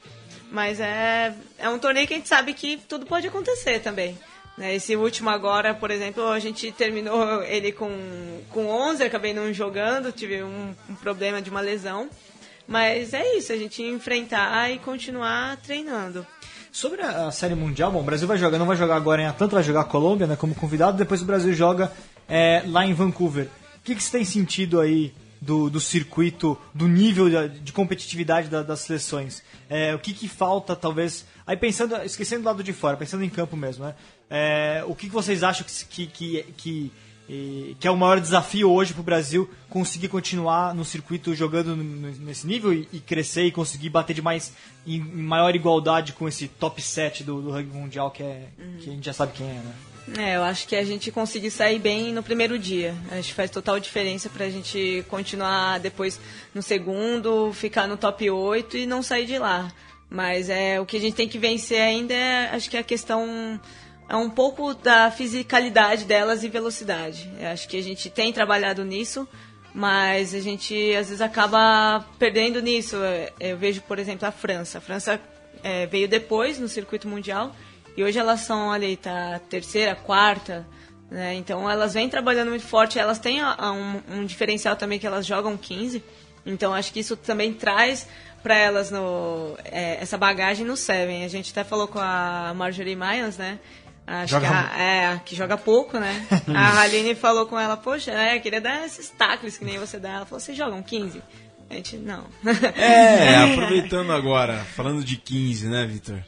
[0.51, 4.19] Mas é, é um torneio que a gente sabe que tudo pode acontecer também.
[4.61, 4.75] Né?
[4.75, 7.91] Esse último agora, por exemplo, a gente terminou ele com,
[8.51, 12.11] com 11, acabei não jogando, tive um, um problema de uma lesão.
[12.69, 16.27] Mas é isso, a gente enfrentar e continuar treinando.
[16.71, 19.55] Sobre a, Série Mundial, bom, o Brasil vai jogar, não vai jogar agora em Atlanta,
[19.57, 21.91] vai jogar a Colômbia né, como convidado, depois o Brasil joga
[22.29, 23.47] é, lá em Vancouver.
[23.79, 28.49] O que, que você tem sentido aí do, do circuito, do nível de, de competitividade
[28.49, 29.43] da- das seleções?
[29.69, 31.25] É, o que, que falta, talvez.
[31.47, 33.95] Aí pensando, esquecendo do lado de fora, pensando em campo mesmo, né?
[34.31, 36.93] É, o que, que vocês acham que, que, que,
[37.81, 42.47] que, é o maior desafio hoje para o Brasil conseguir continuar no circuito jogando nesse
[42.47, 44.53] nível e, e crescer e conseguir bater de mais
[44.87, 48.47] em, maior igualdade com esse top 7 do, do rugby mundial que, é,
[48.79, 49.75] que a gente já sabe quem é, né?
[50.19, 52.95] É, eu acho que a gente conseguir sair bem no primeiro dia.
[53.13, 56.19] Acho que faz total diferença pra gente continuar depois
[56.55, 59.71] no segundo, ficar no top 8 e não sair de lá.
[60.09, 63.61] Mas é o que a gente tem que vencer ainda é, acho que a questão
[64.11, 67.31] é um pouco da fisicalidade delas e velocidade.
[67.39, 69.27] Eu acho que a gente tem trabalhado nisso,
[69.73, 72.97] mas a gente às vezes acaba perdendo nisso.
[73.39, 74.79] Eu vejo, por exemplo, a França.
[74.79, 75.21] A França
[75.63, 77.55] é, veio depois no circuito mundial
[77.97, 80.67] e hoje elas são, olha tá terceira, quarta,
[81.09, 81.35] né?
[81.35, 82.99] Então elas vêm trabalhando muito forte.
[82.99, 86.03] Elas têm a- a um, um diferencial também que elas jogam 15.
[86.45, 88.09] Então acho que isso também traz
[88.43, 91.25] para elas no, é, essa bagagem no Seven.
[91.25, 93.59] A gente até falou com a Marjorie Myers, né?
[94.11, 96.27] Acho Joga que, a, é, que joga pouco, né?
[96.53, 100.01] a Aline falou com ela, poxa, é, eu queria dar esses tacles que nem você
[100.01, 100.11] dá.
[100.11, 101.23] Ela falou, vocês jogam 15?
[101.71, 102.25] A gente, não.
[102.75, 106.19] É, aproveitando agora, falando de 15, né, Vitor?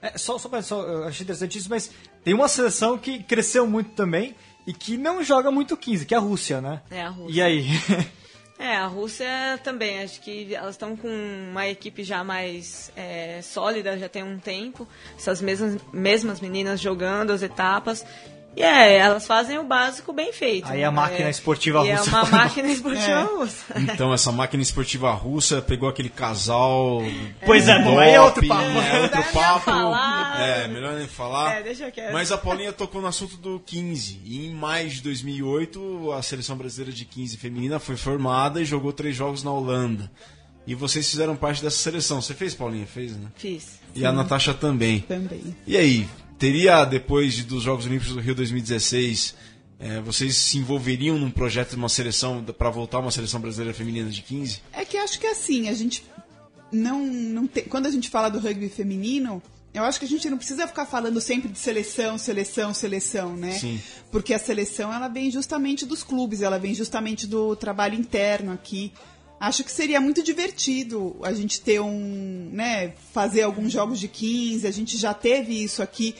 [0.00, 1.90] É, só, só, só, eu achei interessante isso, mas
[2.22, 6.18] tem uma seleção que cresceu muito também e que não joga muito 15, que é
[6.18, 6.82] a Rússia, né?
[6.88, 7.34] É a Rússia.
[7.34, 7.66] E aí?
[8.58, 9.28] É, a Rússia
[9.62, 10.02] também.
[10.02, 14.86] Acho que elas estão com uma equipe já mais é, sólida, já tem um tempo.
[15.16, 18.04] Essas mesmas, mesmas meninas jogando as etapas.
[18.58, 20.66] E é, elas fazem o básico bem feito.
[20.68, 20.96] Aí a né?
[20.96, 23.64] máquina esportiva e russa é uma máquina esportiva russa.
[23.78, 27.00] Então, essa máquina esportiva russa pegou aquele casal.
[27.46, 28.62] Pois é, bom, aí é outro papo.
[28.62, 29.60] É outro Melhor papo.
[29.60, 30.40] falar.
[30.40, 31.58] É, melhor nem falar.
[31.58, 32.12] É, deixa quieto.
[32.12, 34.22] Mas a Paulinha tocou no assunto do 15.
[34.24, 38.92] E em maio de 2008, a seleção brasileira de 15 feminina foi formada e jogou
[38.92, 40.10] três jogos na Holanda.
[40.66, 42.20] E vocês fizeram parte dessa seleção.
[42.20, 42.86] Você fez, Paulinha?
[42.86, 43.28] Fez, né?
[43.36, 43.78] Fiz.
[43.94, 45.00] E a Natasha também.
[45.00, 45.56] Também.
[45.64, 46.08] E aí,
[46.38, 49.34] teria, depois de- dos Jogos Olímpicos do Rio 2016,
[49.78, 54.08] eh, vocês se envolveriam num projeto de uma seleção, para voltar uma seleção brasileira feminina
[54.10, 54.60] de 15?
[54.72, 56.04] É que acho que assim, a gente
[56.72, 57.64] não, não tem.
[57.64, 59.42] Quando a gente fala do rugby feminino,
[59.74, 63.52] eu acho que a gente não precisa ficar falando sempre de seleção, seleção, seleção, né?
[63.52, 63.80] Sim.
[64.10, 68.92] Porque a seleção ela vem justamente dos clubes, ela vem justamente do trabalho interno aqui.
[69.40, 74.66] Acho que seria muito divertido a gente ter um, né, fazer alguns jogos de 15,
[74.66, 76.14] a gente já teve isso aqui.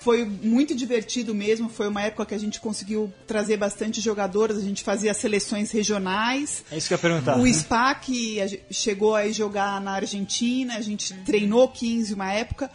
[0.00, 4.60] Foi muito divertido mesmo, foi uma época que a gente conseguiu trazer bastante jogadores, a
[4.60, 6.64] gente fazia seleções regionais.
[6.70, 7.38] É isso que eu ia perguntar.
[7.38, 12.70] O SPAC a gente chegou a jogar na Argentina, a gente treinou 15 uma época,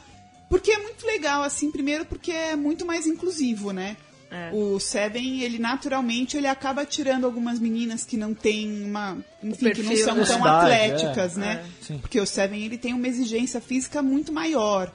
[0.49, 3.97] porque é muito legal, assim, primeiro porque é muito mais inclusivo, né?
[4.31, 4.51] É.
[4.53, 9.81] O Seven, ele naturalmente ele acaba tirando algumas meninas que não têm uma, enfim, que
[9.81, 10.25] não são né?
[10.25, 11.39] tão Velocidade, atléticas, é.
[11.39, 11.65] né?
[11.89, 11.93] É.
[11.95, 14.93] Porque o Seven ele tem uma exigência física muito maior.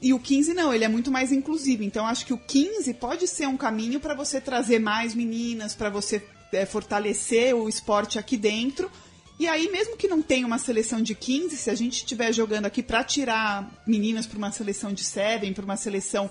[0.00, 1.82] E o 15 não, ele é muito mais inclusivo.
[1.82, 5.88] Então acho que o 15 pode ser um caminho para você trazer mais meninas, para
[5.88, 6.22] você
[6.52, 8.90] é, fortalecer o esporte aqui dentro.
[9.38, 12.64] E aí, mesmo que não tenha uma seleção de 15, se a gente estiver jogando
[12.64, 16.30] aqui para tirar meninas para uma seleção de 7, para uma seleção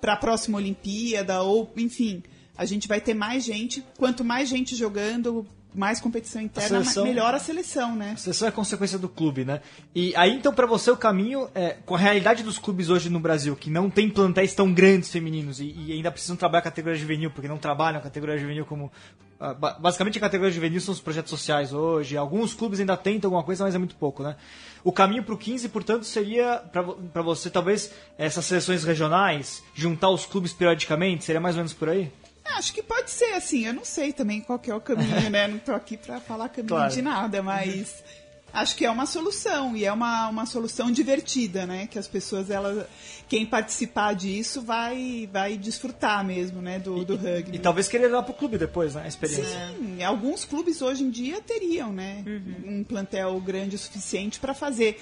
[0.00, 2.22] para a próxima Olimpíada, ou enfim,
[2.56, 3.84] a gente vai ter mais gente.
[3.98, 8.12] Quanto mais gente jogando, mais competição interna, seleção- melhor a seleção, né?
[8.14, 9.60] A seleção é consequência do clube, né?
[9.94, 13.20] E aí, então, pra você, o caminho, é, com a realidade dos clubes hoje no
[13.20, 16.98] Brasil, que não tem plantéis tão grandes femininos e, e ainda precisam trabalhar a categoria
[16.98, 18.90] juvenil, porque não trabalham a categoria juvenil como.
[19.38, 22.16] ah, ba- basicamente, a categoria juvenil são os projetos sociais hoje.
[22.16, 24.36] Alguns clubes ainda tentam alguma coisa, mas é muito pouco, né?
[24.86, 26.62] O caminho pro 15, portanto, seria
[27.12, 31.24] pra você, talvez, essas seleções regionais, juntar os clubes periodicamente?
[31.24, 32.12] Seria mais ou menos por aí?
[32.44, 35.26] É, Acho que pode ser assim, eu não sei também qual que é o caminho,
[35.28, 35.48] né?
[35.48, 36.92] Não tô aqui para falar caminho Claro.
[36.94, 38.04] de nada, mas
[38.56, 41.86] acho que é uma solução e é uma, uma solução divertida, né?
[41.86, 42.86] Que as pessoas, elas,
[43.28, 46.78] quem participar disso vai vai desfrutar mesmo, né?
[46.78, 47.56] Do, do rugby.
[47.56, 49.02] E talvez querer lá pro clube depois, né?
[49.04, 49.74] A experiência.
[49.78, 52.24] Sim, alguns clubes hoje em dia teriam, né?
[52.64, 55.00] Um plantel grande o suficiente para fazer.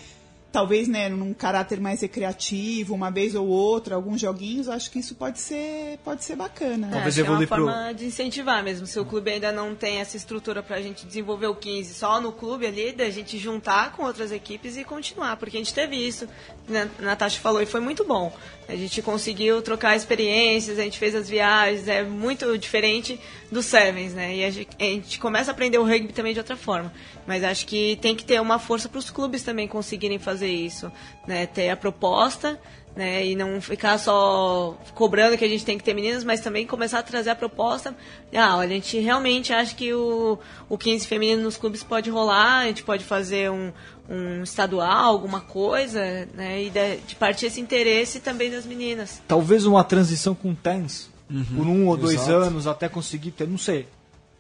[0.55, 5.17] Talvez, né, num caráter mais recreativo, uma vez ou outra, alguns joguinhos, acho que isso
[5.17, 6.89] pode ser, pode ser bacana.
[6.93, 8.87] Talvez acho que é uma pro- forma de incentivar mesmo.
[8.87, 12.31] Se o clube ainda não tem essa estrutura pra gente desenvolver o 15 só no
[12.31, 15.37] clube ali, da gente juntar com outras equipes e continuar.
[15.39, 16.29] Porque a gente teve isso,
[16.69, 18.33] né, Natasha falou, e foi muito bom.
[18.67, 23.21] A gente conseguiu trocar experiências, a gente fez as viagens, é muito diferente
[23.53, 24.37] dos Sevens, né?
[24.37, 26.93] E a gente, a gente começa a aprender o rugby também de outra forma.
[27.27, 30.91] Mas acho que tem que ter uma força para os clubes também conseguirem fazer isso,
[31.27, 31.47] né?
[31.47, 32.59] Ter a proposta,
[32.97, 33.27] né?
[33.27, 37.01] E não ficar só cobrando que a gente tem que ter meninas, mas também começar
[37.01, 37.95] a trazer a proposta.
[38.35, 40.39] Ah, olha, a gente realmente acha que o,
[40.69, 43.73] o 15 feminino nos clubes pode rolar, a gente pode fazer um,
[44.09, 46.63] um estadual, alguma coisa, né?
[46.63, 49.21] E de, de partir esse interesse também das meninas.
[49.27, 51.13] talvez uma transição com tens
[51.57, 52.33] por um ou dois exato.
[52.33, 53.89] anos até conseguir ter, não sei,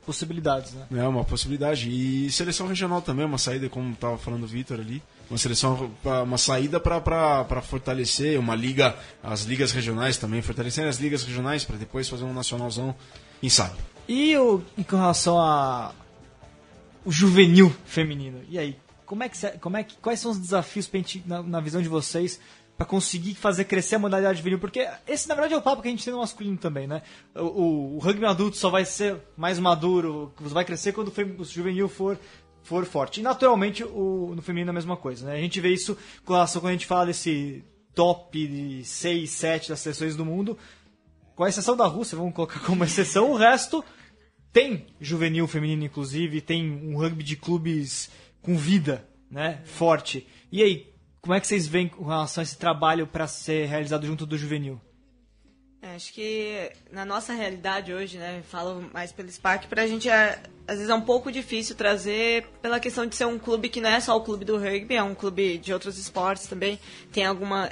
[0.05, 0.87] possibilidades, né?
[0.97, 1.89] É uma possibilidade.
[1.91, 5.03] E seleção regional também, uma saída, como estava falando o Vitor ali.
[5.31, 5.91] Uma seleção,
[6.22, 11.77] uma saída para fortalecer uma liga, as ligas regionais também, fortalecer as ligas regionais para
[11.77, 12.95] depois fazer um nacionalzão,
[13.49, 13.75] sabe.
[14.07, 15.95] E o, e com relação a
[17.05, 20.89] o juvenil feminino, e aí, como é que, como é que quais são os desafios
[20.93, 22.41] gente, na, na visão de vocês
[22.77, 24.59] para conseguir fazer crescer a modalidade juvenil?
[24.59, 27.03] Porque esse na verdade é o papo que a gente tem no masculino também, né?
[27.35, 31.89] O, o, o rugby adulto só vai ser mais maduro, vai crescer quando o juvenil
[31.89, 32.18] for
[32.65, 33.21] for forte.
[33.21, 35.35] E naturalmente o, no feminino é a mesma coisa, né?
[35.35, 37.62] A gente vê isso com relação quando a gente fala desse
[37.95, 40.59] top 6, 7 das seleções do mundo,
[41.37, 43.85] com a exceção da Rússia, vamos colocar como exceção, o resto
[44.53, 48.11] tem juvenil feminino, inclusive, tem um rugby de clubes
[48.41, 49.61] com vida, né?
[49.65, 50.27] Forte.
[50.51, 54.07] E aí, como é que vocês veem com relação a esse trabalho para ser realizado
[54.07, 54.81] junto do juvenil?
[55.85, 60.39] É, Acho que na nossa realidade hoje, né, falo mais pelo Spark, pra gente é,
[60.66, 63.91] às vezes é um pouco difícil trazer pela questão de ser um clube que não
[63.91, 66.80] é só o clube do rugby, é um clube de outros esportes também,
[67.12, 67.70] tem alguma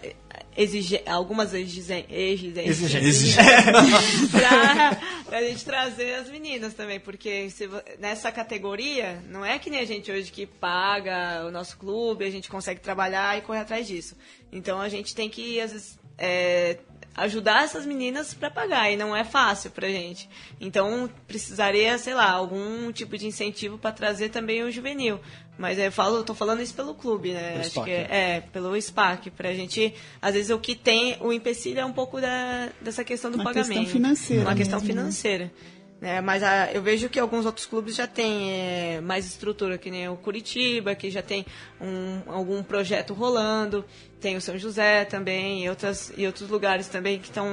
[0.54, 3.42] exige, algumas exigências Exigência.
[4.30, 7.66] pra, pra gente trazer as meninas também, porque se
[7.98, 12.30] nessa categoria, não é que nem a gente hoje que paga o nosso clube, a
[12.30, 14.14] gente consegue trabalhar e correr atrás disso.
[14.52, 16.78] Então a gente tem que, às vezes, é,
[17.14, 20.28] ajudar essas meninas para pagar, e não é fácil pra gente.
[20.60, 25.20] Então precisaria, sei lá, algum tipo de incentivo para trazer também o juvenil.
[25.58, 27.50] Mas eu falo, eu tô falando isso pelo clube, né?
[27.50, 31.16] Pelo Acho SPAC, que é, é, pelo SPAC, pra gente, às vezes o que tem,
[31.20, 33.68] o empecilho é um pouco da, dessa questão do Uma pagamento.
[33.68, 35.00] questão financeira Uma questão mesmo, né?
[35.00, 35.44] financeira.
[35.44, 35.50] Né?
[36.24, 40.08] Mas ah, eu vejo que alguns outros clubes já têm é, mais estrutura, que nem
[40.08, 41.46] o Curitiba, que já tem
[41.80, 43.84] um, algum projeto rolando,
[44.20, 47.46] tem o São José também, e, outras, e outros lugares também que estão.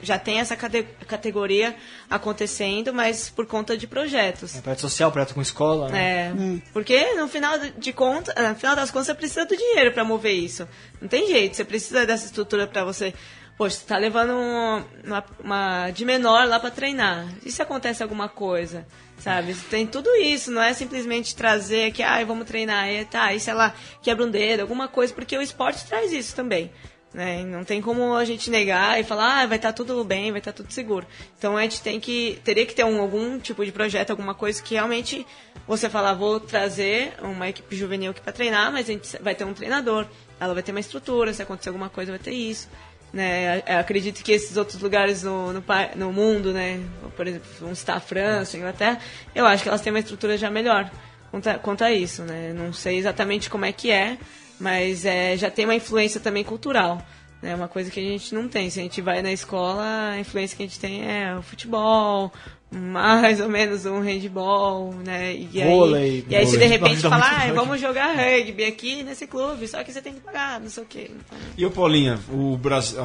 [0.00, 1.74] Já tem essa cate- categoria
[2.08, 4.54] acontecendo, mas por conta de projetos.
[4.54, 5.98] É, projeto social, projeto com escola, né?
[5.98, 6.32] É,
[6.72, 10.34] porque no final de conta, no final das contas, você precisa do dinheiro para mover
[10.34, 10.68] isso.
[11.00, 13.14] Não tem jeito, você precisa dessa estrutura para você.
[13.56, 17.28] Poxa, você tá levando um- uma, uma de menor lá para treinar.
[17.44, 18.84] E se acontece alguma coisa?
[19.18, 19.54] Sabe?
[19.70, 23.48] Tem tudo isso, não é simplesmente trazer que, ah, vamos treinar, e tá, e se
[23.48, 26.70] ela quebra um dedo, alguma coisa, porque o esporte traz isso também.
[27.12, 27.44] Né?
[27.44, 30.52] Não tem como a gente negar e falar, ah, vai estar tudo bem, vai estar
[30.52, 31.06] tudo seguro.
[31.38, 34.60] Então a gente tem que, teria que ter um, algum tipo de projeto, alguma coisa
[34.60, 35.24] que realmente
[35.64, 39.44] você falar, vou trazer uma equipe juvenil aqui para treinar, mas a gente vai ter
[39.44, 40.06] um treinador,
[40.40, 42.68] ela vai ter uma estrutura, se acontecer alguma coisa vai ter isso.
[43.14, 43.62] Né?
[43.78, 46.80] Acredito que esses outros lugares no, no, no mundo, né?
[47.16, 48.98] por exemplo, vamos citar a França, a Inglaterra,
[49.32, 50.90] eu acho que elas têm uma estrutura já melhor
[51.30, 52.24] quanto a, quanto a isso.
[52.24, 52.52] Né?
[52.52, 54.18] Não sei exatamente como é que é,
[54.58, 57.00] mas é, já tem uma influência também cultural.
[57.40, 58.68] É uma coisa que a gente não tem.
[58.68, 62.32] Se a gente vai na escola, a influência que a gente tem é o futebol,
[62.74, 65.34] mais ou menos um handball, né?
[65.34, 66.68] E aí, Vôlei, e aí se de vôlei.
[66.68, 70.60] repente muito ah, vamos jogar rugby aqui nesse clube, só que você tem que pagar,
[70.60, 71.10] não sei o quê.
[71.10, 72.98] Então, E o Paulinha, o Brasil.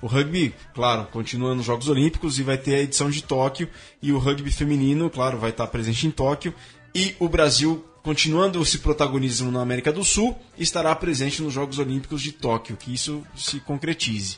[0.00, 3.68] o rugby, claro, continua nos Jogos Olímpicos e vai ter a edição de Tóquio.
[4.00, 6.54] E o rugby feminino, claro, vai estar presente em Tóquio.
[6.94, 12.22] E o Brasil, continuando esse protagonismo na América do Sul, estará presente nos Jogos Olímpicos
[12.22, 12.76] de Tóquio.
[12.76, 14.36] Que isso se concretize.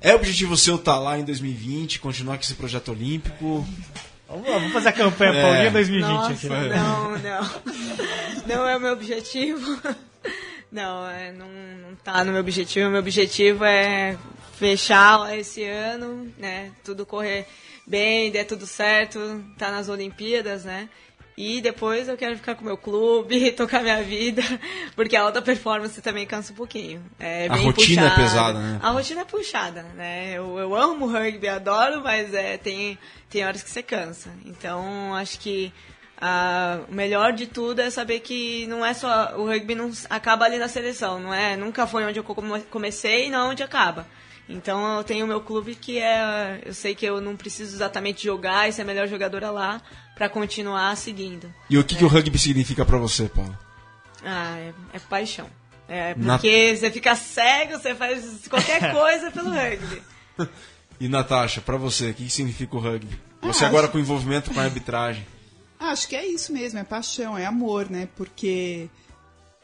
[0.00, 3.66] É objetivo seu estar lá em 2020, continuar com esse projeto olímpico?
[4.28, 5.42] Vamos lá, vamos fazer a campanha É.
[5.42, 6.48] Paulinha 2020 Nossa, aqui.
[6.48, 6.76] né?
[6.76, 7.50] não, não.
[8.46, 9.80] Não é o meu objetivo.
[10.70, 12.88] Não, é, não, não tá no meu objetivo.
[12.88, 14.18] O meu objetivo é
[14.58, 16.72] fechar esse ano, né?
[16.84, 17.46] Tudo correr
[17.86, 20.88] bem, der tudo certo, tá nas Olimpíadas, né?
[21.36, 24.42] E depois eu quero ficar com o meu clube, tocar minha vida,
[24.94, 27.04] porque a alta performance também cansa um pouquinho.
[27.20, 28.22] É A rotina é puxada.
[28.22, 28.80] pesada, né?
[28.82, 30.32] A rotina é puxada, né?
[30.32, 34.30] Eu, eu amo rugby, adoro, mas é, tem, tem horas que você cansa.
[34.46, 35.70] Então, acho que
[36.18, 39.34] ah, o melhor de tudo é saber que não é só.
[39.36, 41.54] O rugby não acaba ali na seleção, não é?
[41.54, 44.06] Nunca foi onde eu come- comecei e não onde acaba.
[44.48, 46.60] Então eu tenho o meu clube que é.
[46.64, 49.82] Eu sei que eu não preciso exatamente jogar e ser a melhor jogadora lá
[50.16, 51.52] para continuar seguindo.
[51.70, 53.56] E o que, que o rugby significa pra você, Paulo?
[54.24, 55.46] Ah, é, é paixão.
[55.88, 60.02] É Na- porque você fica cego, você faz qualquer coisa pelo rugby.
[60.98, 63.20] E Natasha, pra você, o que, significa o rugby?
[63.42, 65.26] Ah, Você agora acho- com envolvimento com a arbitragem.
[65.78, 68.08] Ah, Acho que é isso mesmo, é paixão, é amor, né?
[68.16, 68.88] Porque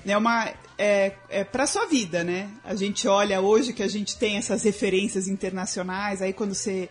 [0.06, 2.50] é uma é, é para sua vida, né?
[2.62, 6.90] A gente olha hoje que a gente tem essas referências internacionais, aí quando você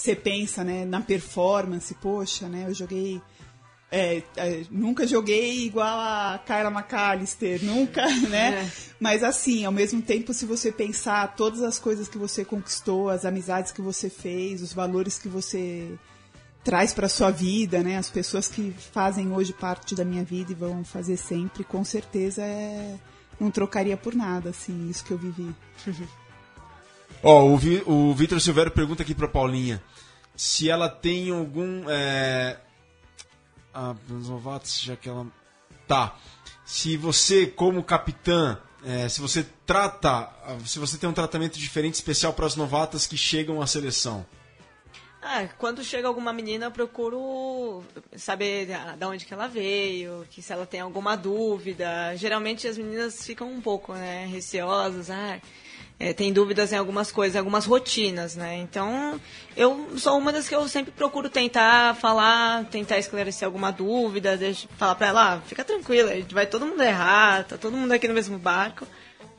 [0.00, 2.64] você pensa, né, na performance, poxa, né?
[2.66, 3.20] Eu joguei
[3.92, 8.70] é, é, nunca joguei igual a Kyla McAllister, nunca, né?
[9.00, 13.24] Mas assim, ao mesmo tempo, se você pensar todas as coisas que você conquistou, as
[13.24, 15.98] amizades que você fez, os valores que você
[16.62, 17.96] traz para sua vida, né?
[17.98, 22.42] As pessoas que fazem hoje parte da minha vida e vão fazer sempre, com certeza
[22.42, 22.96] é
[23.40, 25.50] não trocaria por nada, assim, isso que eu vivi.
[27.22, 29.82] Ó, o, Vi- o Vitor Silvério pergunta aqui pra Paulinha
[30.34, 31.84] se ela tem algum.
[31.88, 32.58] É...
[33.74, 35.26] Ah, os novatos, já que ela.
[35.86, 36.16] Tá.
[36.64, 40.30] Se você, como capitã, é, se você trata.
[40.64, 44.24] Se você tem um tratamento diferente especial para as novatas que chegam à seleção.
[45.22, 47.84] Ah, quando chega alguma menina, eu procuro
[48.16, 52.16] saber da onde que ela veio, que se ela tem alguma dúvida.
[52.16, 55.38] Geralmente as meninas ficam um pouco, né, receosas, ah,
[56.00, 58.56] é, tem dúvidas em algumas coisas, algumas rotinas, né?
[58.56, 59.20] Então,
[59.54, 64.66] eu sou uma das que eu sempre procuro tentar falar, tentar esclarecer alguma dúvida, deixa,
[64.78, 68.14] falar pra ela, ah, fica tranquila, vai todo mundo errar, tá todo mundo aqui no
[68.14, 68.86] mesmo barco.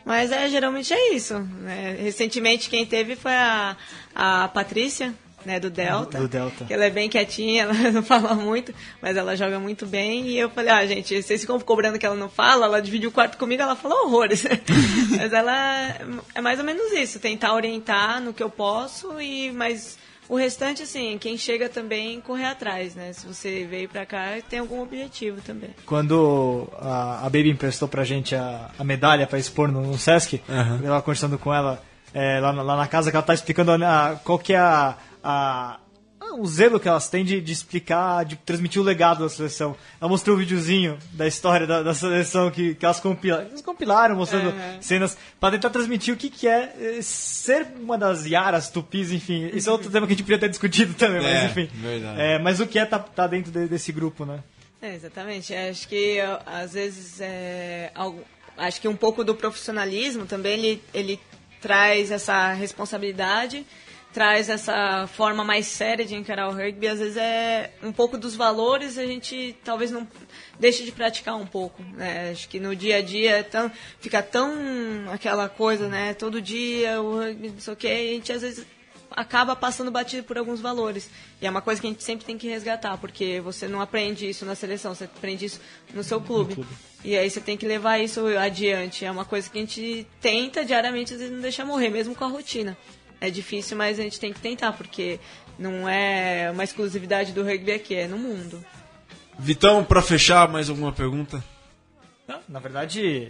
[0.06, 1.40] Mas é, geralmente é isso.
[1.40, 1.98] Né?
[2.00, 3.76] Recentemente quem teve foi a,
[4.14, 5.16] a Patrícia,
[5.46, 6.18] né, do Delta.
[6.20, 6.66] Do Delta.
[6.66, 10.28] Que ela é bem quietinha, ela não fala muito, mas ela joga muito bem.
[10.28, 13.12] E eu falei, ah, gente, vocês ficam cobrando que ela não fala, ela divide o
[13.12, 14.46] quarto comigo, ela fala horrores.
[15.18, 15.96] mas ela
[16.36, 19.98] é mais ou menos isso, tentar orientar no que eu posso, e mas
[20.30, 23.12] o restante, assim, quem chega também correr atrás, né?
[23.12, 25.72] Se você veio pra cá, tem algum objetivo também.
[25.86, 30.42] Quando a, a Baby emprestou pra gente a, a medalha pra expor no, no Sesc,
[30.48, 31.84] eu tava conversando com ela
[32.14, 34.96] é, lá, na- lá na casa, que ela tá explicando a- qual que é a,
[35.24, 35.80] a-
[36.38, 39.76] o zelo que elas têm de, de explicar, de transmitir o legado da seleção.
[40.00, 44.16] Ela mostrou um videozinho da história da, da seleção que, que elas, compila, elas compilaram,
[44.16, 44.82] mostrando Uhum.
[44.82, 49.50] cenas para tentar transmitir o que, que é eh, ser uma das Yaras, Tupis, enfim.
[49.54, 51.70] Isso é outro tema que a gente podia ter discutido também, É, mas enfim.
[52.18, 54.40] É, mas o que é tá, tá dentro de- desse grupo, né?
[54.82, 55.54] É, exatamente.
[55.54, 58.24] Acho que às vezes é, algo-
[58.58, 61.20] acho que um pouco do profissionalismo também ele, ele
[61.60, 63.66] traz essa responsabilidade,
[64.14, 66.88] traz essa forma mais séria de encarar o rugby.
[66.88, 70.08] Às vezes é um pouco dos valores a gente talvez não
[70.60, 71.82] deixe de praticar um pouco.
[71.94, 72.32] Né?
[72.32, 74.52] Acho que no dia a dia é tão, fica tão
[75.12, 76.14] aquela coisa, né?
[76.14, 78.66] Todo dia o rugby, não sei o que, a gente às vezes
[79.12, 81.10] acaba passando batido por alguns valores.
[81.42, 84.30] E é uma coisa que a gente sempre tem que resgatar, porque você não aprende
[84.30, 85.60] isso na seleção, você aprende isso
[85.94, 86.56] no seu clube.
[86.56, 86.70] clube.
[87.04, 89.04] E aí você tem que levar isso adiante.
[89.04, 92.24] É uma coisa que a gente tenta diariamente, às vezes não deixa morrer, mesmo com
[92.24, 92.78] a rotina.
[93.22, 95.20] É difícil, mas a gente tem que tentar, porque
[95.58, 98.66] não é uma exclusividade do rugby aqui, é no mundo.
[99.38, 101.42] Vitão, para fechar, mais alguma pergunta?
[102.28, 103.30] Não, na verdade,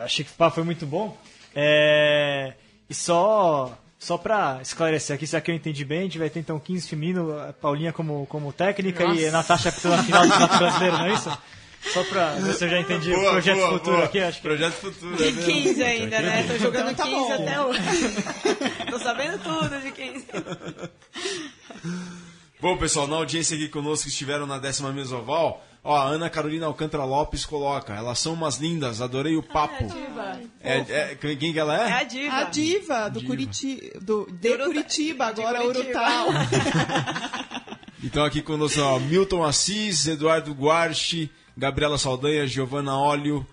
[0.00, 1.18] achei que o papo foi muito bom.
[1.54, 2.54] É...
[2.88, 6.40] E só só para esclarecer aqui, se aqui eu entendi bem, a gente vai ter
[6.40, 9.20] então 15 feminino, Paulinha como, como técnica Nossa.
[9.20, 11.30] e a Natasha pela final do Campeonato Brasileiro, não é isso?
[11.82, 14.04] Só pra ver se eu já entendi boa, o projeto boa, futuro boa.
[14.06, 14.48] aqui, acho que.
[14.48, 16.44] Projeto futuro, é 15 ainda, né?
[16.44, 17.34] Tô jogando então, tá 15 bom.
[17.34, 17.80] até hoje.
[18.90, 20.26] Tô sabendo tudo de 15.
[22.60, 26.66] Bom, pessoal, na audiência aqui conosco que estiveram na décima mesoval, ó, a Ana Carolina
[26.66, 29.84] Alcântara Lopes coloca, elas são umas lindas, adorei o papo.
[30.16, 31.90] Ah, é, é, quem que ela é?
[31.90, 32.36] É a diva.
[32.36, 33.32] A diva, do, diva.
[33.32, 35.98] Curiti, do, de Curitiba, agora de Curitiba.
[35.98, 36.28] Urutau.
[38.04, 43.46] então aqui conosco, ó, Milton Assis, Eduardo Guarchi, Gabriela Saldanha, Giovana Óleo,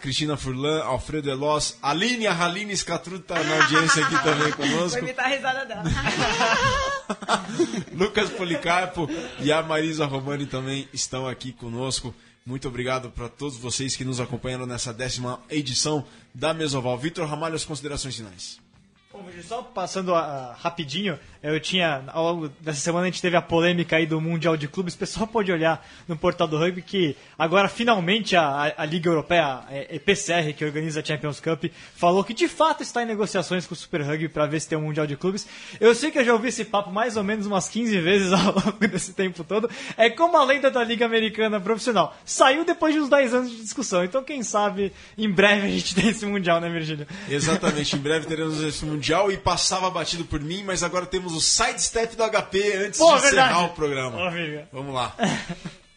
[0.00, 4.92] Cristina Furlan, Alfredo Eloz, Aline Aline Scatruta na audiência aqui também conosco.
[4.92, 5.82] Vai imitar a risada dela.
[7.92, 9.08] Lucas Policarpo
[9.40, 12.14] e a Marisa Romani também estão aqui conosco.
[12.46, 16.96] Muito obrigado para todos vocês que nos acompanharam nessa décima edição da Mesoval.
[16.96, 18.58] Vitor Ramalho, as considerações finais.
[19.42, 22.04] Só passando a, rapidinho, eu tinha.
[22.08, 24.94] Ao dessa semana a gente teve a polêmica aí do Mundial de Clubes.
[24.94, 29.60] O pessoal pode olhar no portal do rugby que agora finalmente a, a Liga Europeia,
[29.66, 33.74] a EPCR, que organiza a Champions Cup, falou que de fato está em negociações com
[33.74, 35.46] o Super Rugby para ver se tem um Mundial de Clubes.
[35.80, 38.54] Eu sei que eu já ouvi esse papo mais ou menos umas 15 vezes ao
[38.54, 39.70] longo desse tempo todo.
[39.96, 42.16] É como a lenda da Liga Americana Profissional.
[42.24, 44.04] Saiu depois de uns 10 anos de discussão.
[44.04, 47.06] Então, quem sabe, em breve a gente tem esse Mundial, né, Virgílio?
[47.28, 51.34] Exatamente, em breve teremos esse Mundial e passava batido por mim, mas agora temos temos
[51.34, 53.50] o sidestep do HP antes Pô, de verdade.
[53.50, 54.30] encerrar o programa.
[54.72, 55.14] Vamos lá.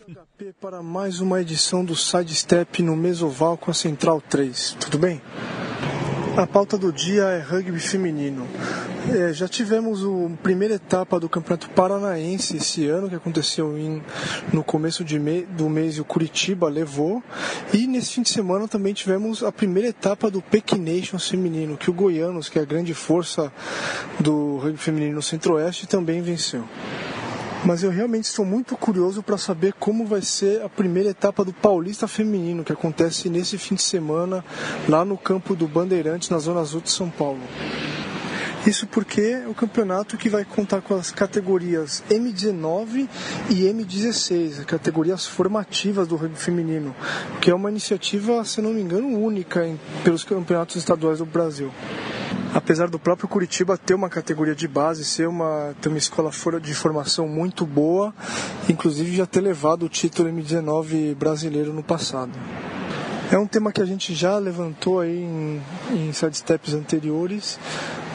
[0.02, 4.76] HP para mais uma edição do Sidestep no Mesoval com a Central 3.
[4.80, 5.22] Tudo bem?
[6.38, 8.48] A pauta do dia é rugby feminino.
[9.14, 14.02] É, já tivemos a primeira etapa do Campeonato Paranaense esse ano, que aconteceu em,
[14.54, 17.22] no começo me, do mês e o Curitiba levou.
[17.74, 21.94] E nesse fim de semana também tivemos a primeira etapa do Pequinations feminino, que o
[21.94, 23.52] Goianos, que é a grande força
[24.18, 26.64] do rugby feminino no Centro-Oeste, também venceu
[27.64, 31.54] mas eu realmente estou muito curioso para saber como vai ser a primeira etapa do
[31.54, 34.44] Paulista Feminino, que acontece nesse fim de semana
[34.90, 37.42] lá no campo do Bandeirantes, na Zona Azul de São Paulo.
[38.66, 43.10] Isso porque é o campeonato que vai contar com as categorias M19
[43.50, 46.96] e M16, categorias formativas do rugby feminino,
[47.42, 51.72] que é uma iniciativa, se não me engano, única em, pelos campeonatos estaduais do Brasil
[52.54, 56.74] apesar do próprio Curitiba ter uma categoria de base, ser uma, ter uma escola de
[56.74, 58.14] formação muito boa,
[58.70, 62.32] inclusive já ter levado o título M19 brasileiro no passado.
[63.32, 67.58] É um tema que a gente já levantou aí em, em sidesteps anteriores,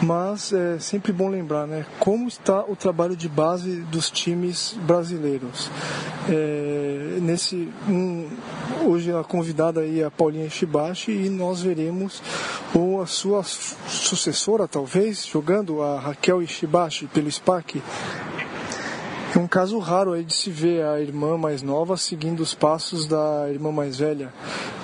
[0.03, 1.87] mas é sempre bom lembrar, né?
[1.99, 5.71] Como está o trabalho de base dos times brasileiros?
[6.29, 8.29] É, nesse um,
[8.85, 12.21] hoje a convidada aí é a Paulinha Shibashi e nós veremos
[12.75, 17.81] ou a sua sucessora talvez jogando a Raquel Ishibashi pelo SPAC
[19.37, 23.07] é um caso raro aí de se ver a irmã mais nova seguindo os passos
[23.07, 24.33] da irmã mais velha,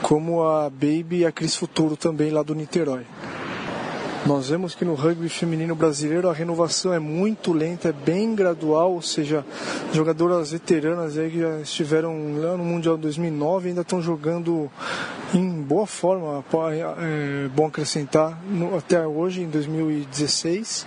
[0.03, 3.07] como a Baby e a Cris Futuro também lá do Niterói.
[4.26, 8.92] Nós vemos que no rugby feminino brasileiro a renovação é muito lenta, é bem gradual,
[8.92, 9.44] ou seja,
[9.92, 14.70] jogadoras veteranas aí que já estiveram lá no Mundial 2009 ainda estão jogando
[15.34, 16.44] em boa forma,
[16.98, 20.84] é bom acrescentar, no, até hoje, em 2016.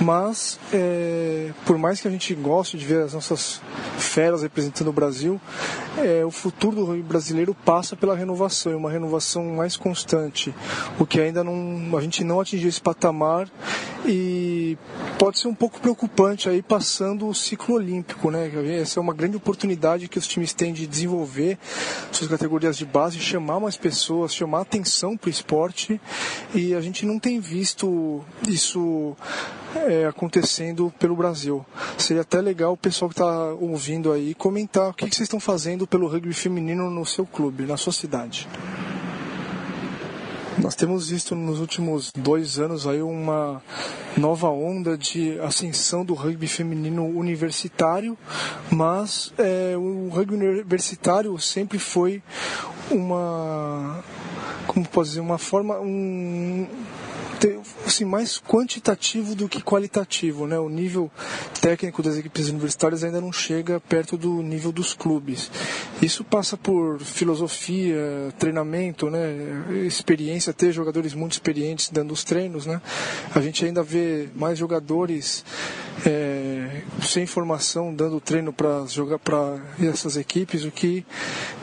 [0.00, 3.60] Mas, é, por mais que a gente goste de ver as nossas
[3.98, 5.40] feras representando o Brasil,
[5.98, 10.54] é, o futuro do brasileiro passa pela renovação, e uma renovação mais constante,
[10.98, 13.48] o que ainda não, a gente não atingiu esse patamar
[14.06, 14.76] e
[15.18, 18.50] pode ser um pouco preocupante aí passando o ciclo olímpico, né?
[18.80, 21.58] Essa é uma grande oportunidade que os times têm de desenvolver
[22.12, 26.00] suas categorias de base, chamar mais pessoas, chamar atenção para o esporte
[26.54, 29.16] e a gente não tem visto isso
[29.74, 31.64] é, acontecendo pelo Brasil.
[31.98, 35.40] Seria até legal o pessoal que está ouvindo aí comentar o que, que vocês estão
[35.40, 38.48] fazendo pelo rugby feminino no seu clube, na sua cidade.
[40.58, 43.60] Nós temos visto nos últimos dois anos aí uma
[44.16, 48.16] nova onda de ascensão do rugby feminino universitário,
[48.70, 52.22] mas é, o rugby universitário sempre foi
[52.90, 54.02] uma,
[54.66, 56.66] como posso dizer, uma forma, um,
[57.86, 60.58] assim, mais quantitativo do que qualitativo, né?
[60.58, 61.10] O nível
[61.60, 65.50] técnico das equipes universitárias ainda não chega perto do nível dos clubes.
[66.02, 69.84] Isso passa por filosofia, treinamento, né?
[69.86, 72.80] Experiência, ter jogadores muito experientes dando os treinos, né?
[73.34, 75.44] A gente ainda vê mais jogadores
[76.06, 81.04] é, sem formação dando treino para jogar para essas equipes, o que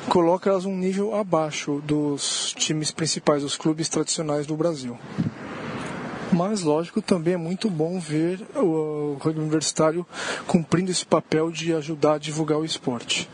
[0.07, 4.97] coloca elas um nível abaixo dos times principais, dos clubes tradicionais do Brasil.
[6.31, 10.05] Mas, lógico, também é muito bom ver o rugby universitário
[10.47, 13.29] cumprindo esse papel de ajudar a divulgar o esporte.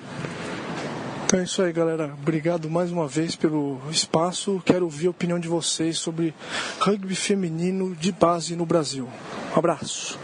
[1.25, 2.15] Então é isso aí, galera.
[2.21, 4.61] Obrigado mais uma vez pelo espaço.
[4.65, 6.33] Quero ouvir a opinião de vocês sobre
[6.79, 9.09] rugby feminino de base no Brasil.
[9.53, 10.17] Um abraço.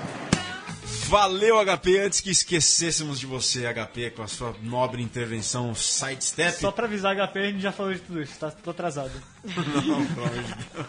[1.10, 2.00] Valeu, HP.
[2.00, 6.60] Antes que esquecêssemos de você, HP, com a sua nobre intervenção sidestep.
[6.60, 8.50] Só pra avisar, HP, a gente já falou de tudo isso, tá?
[8.50, 9.12] Tô atrasado.
[9.44, 10.88] Não, pelo amor de Deus.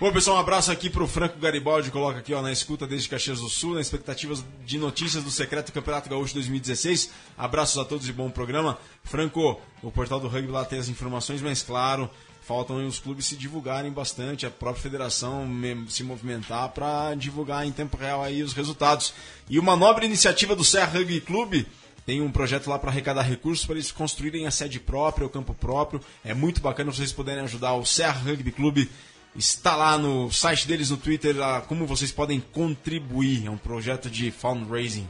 [0.00, 3.38] Bom, pessoal, um abraço aqui pro Franco Garibaldi, coloca aqui ó, na escuta desde Caxias
[3.38, 7.10] do Sul, na expectativas de notícias do secreto Campeonato Gaúcho 2016.
[7.36, 8.78] Abraços a todos e bom programa.
[9.04, 12.08] Franco, o portal do rugby lá tem as informações, mas claro,
[12.40, 15.46] faltam os clubes se divulgarem bastante, a própria federação
[15.90, 19.12] se movimentar para divulgar em tempo real aí os resultados.
[19.50, 21.66] E uma nobre iniciativa do Serra Rugby Clube
[22.06, 25.52] tem um projeto lá para arrecadar recursos para eles construírem a sede própria, o campo
[25.52, 26.00] próprio.
[26.24, 28.90] É muito bacana vocês puderem ajudar o Serra Rugby Clube.
[29.34, 31.36] Está lá no site deles no Twitter
[31.68, 33.46] como vocês podem contribuir.
[33.46, 35.08] É um projeto de fundraising.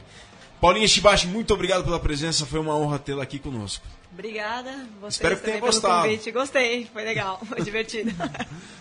[0.59, 2.45] Paulinha Shibashi, muito obrigado pela presença.
[2.45, 3.85] Foi uma honra tê-la aqui conosco.
[4.13, 4.71] Obrigada.
[4.99, 6.03] Vocês Espero que tenha gostado.
[6.03, 6.31] convite.
[6.31, 8.11] Gostei, foi legal, foi divertido.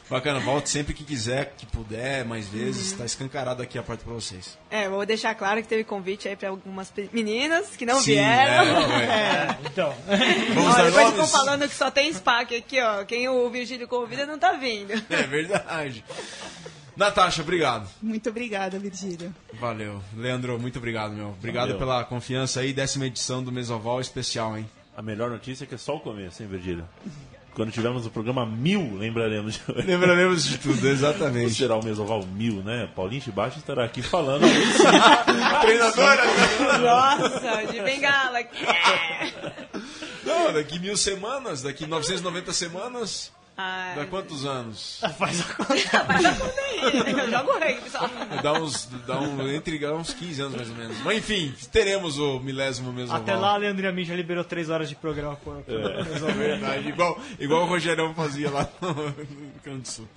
[0.09, 2.87] Bacana, volte sempre que quiser, que puder, mais vezes.
[2.87, 2.93] Uhum.
[2.93, 4.59] Está escancarado aqui a porta para vocês.
[4.68, 8.93] É, vou deixar claro que teve convite aí para algumas meninas que não Sim, vieram.
[8.93, 9.59] é, é.
[9.66, 9.95] Então.
[10.55, 13.05] Vamos dar depois ficam falando que só tem SPAC aqui, ó.
[13.05, 14.93] Quem o Virgílio convida não tá vindo.
[15.11, 16.05] É verdade.
[16.97, 17.89] Natasha, obrigado.
[18.03, 19.35] Muito obrigada, Virgílio.
[19.55, 20.03] Valeu.
[20.16, 21.28] Leandro, muito obrigado, meu.
[21.31, 21.78] Obrigado Valeu.
[21.78, 22.72] pela confiança aí.
[22.72, 24.68] Décima edição do Mesoval especial, hein?
[25.01, 26.86] A melhor notícia é que é só o começo, hein, Virgílio?
[27.55, 31.55] Quando tivermos o programa mil, lembraremos de Lembraremos de tudo, exatamente.
[31.55, 32.86] Será o Mesoval mil, né?
[32.94, 34.42] Paulinho Chibachi estará aqui falando.
[35.62, 36.22] Treinadora!
[36.82, 38.40] Nossa, de bengala.
[40.22, 43.32] Não, daqui mil semanas, daqui 990 semanas.
[43.63, 45.01] Ai, Dá quantos anos?
[45.19, 45.75] Faz a conta.
[46.09, 46.25] Aí.
[47.21, 48.09] Eu jogo rugby só.
[48.43, 50.97] Dá uns, dá um, entre dá uns 15 anos mais ou menos.
[51.05, 53.21] Mas enfim, teremos o milésimo Mesoval.
[53.21, 57.21] Até lá, a Leandrinha Min já liberou 3 horas de programa por- É verdade, igual,
[57.39, 60.09] igual o Rogerão fazia lá no, do Sul.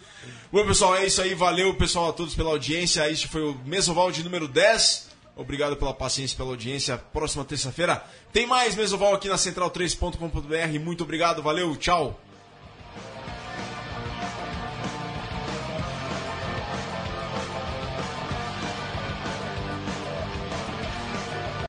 [0.52, 1.34] Bom, pessoal, é isso aí.
[1.34, 3.10] Valeu, pessoal, a todos pela audiência.
[3.12, 5.12] Este foi o Mesoval de número 10.
[5.36, 6.98] Obrigado pela paciência e pela audiência.
[7.12, 10.80] Próxima terça-feira tem mais Mesoval aqui na central3.com.br.
[10.80, 12.20] Muito obrigado, valeu, tchau.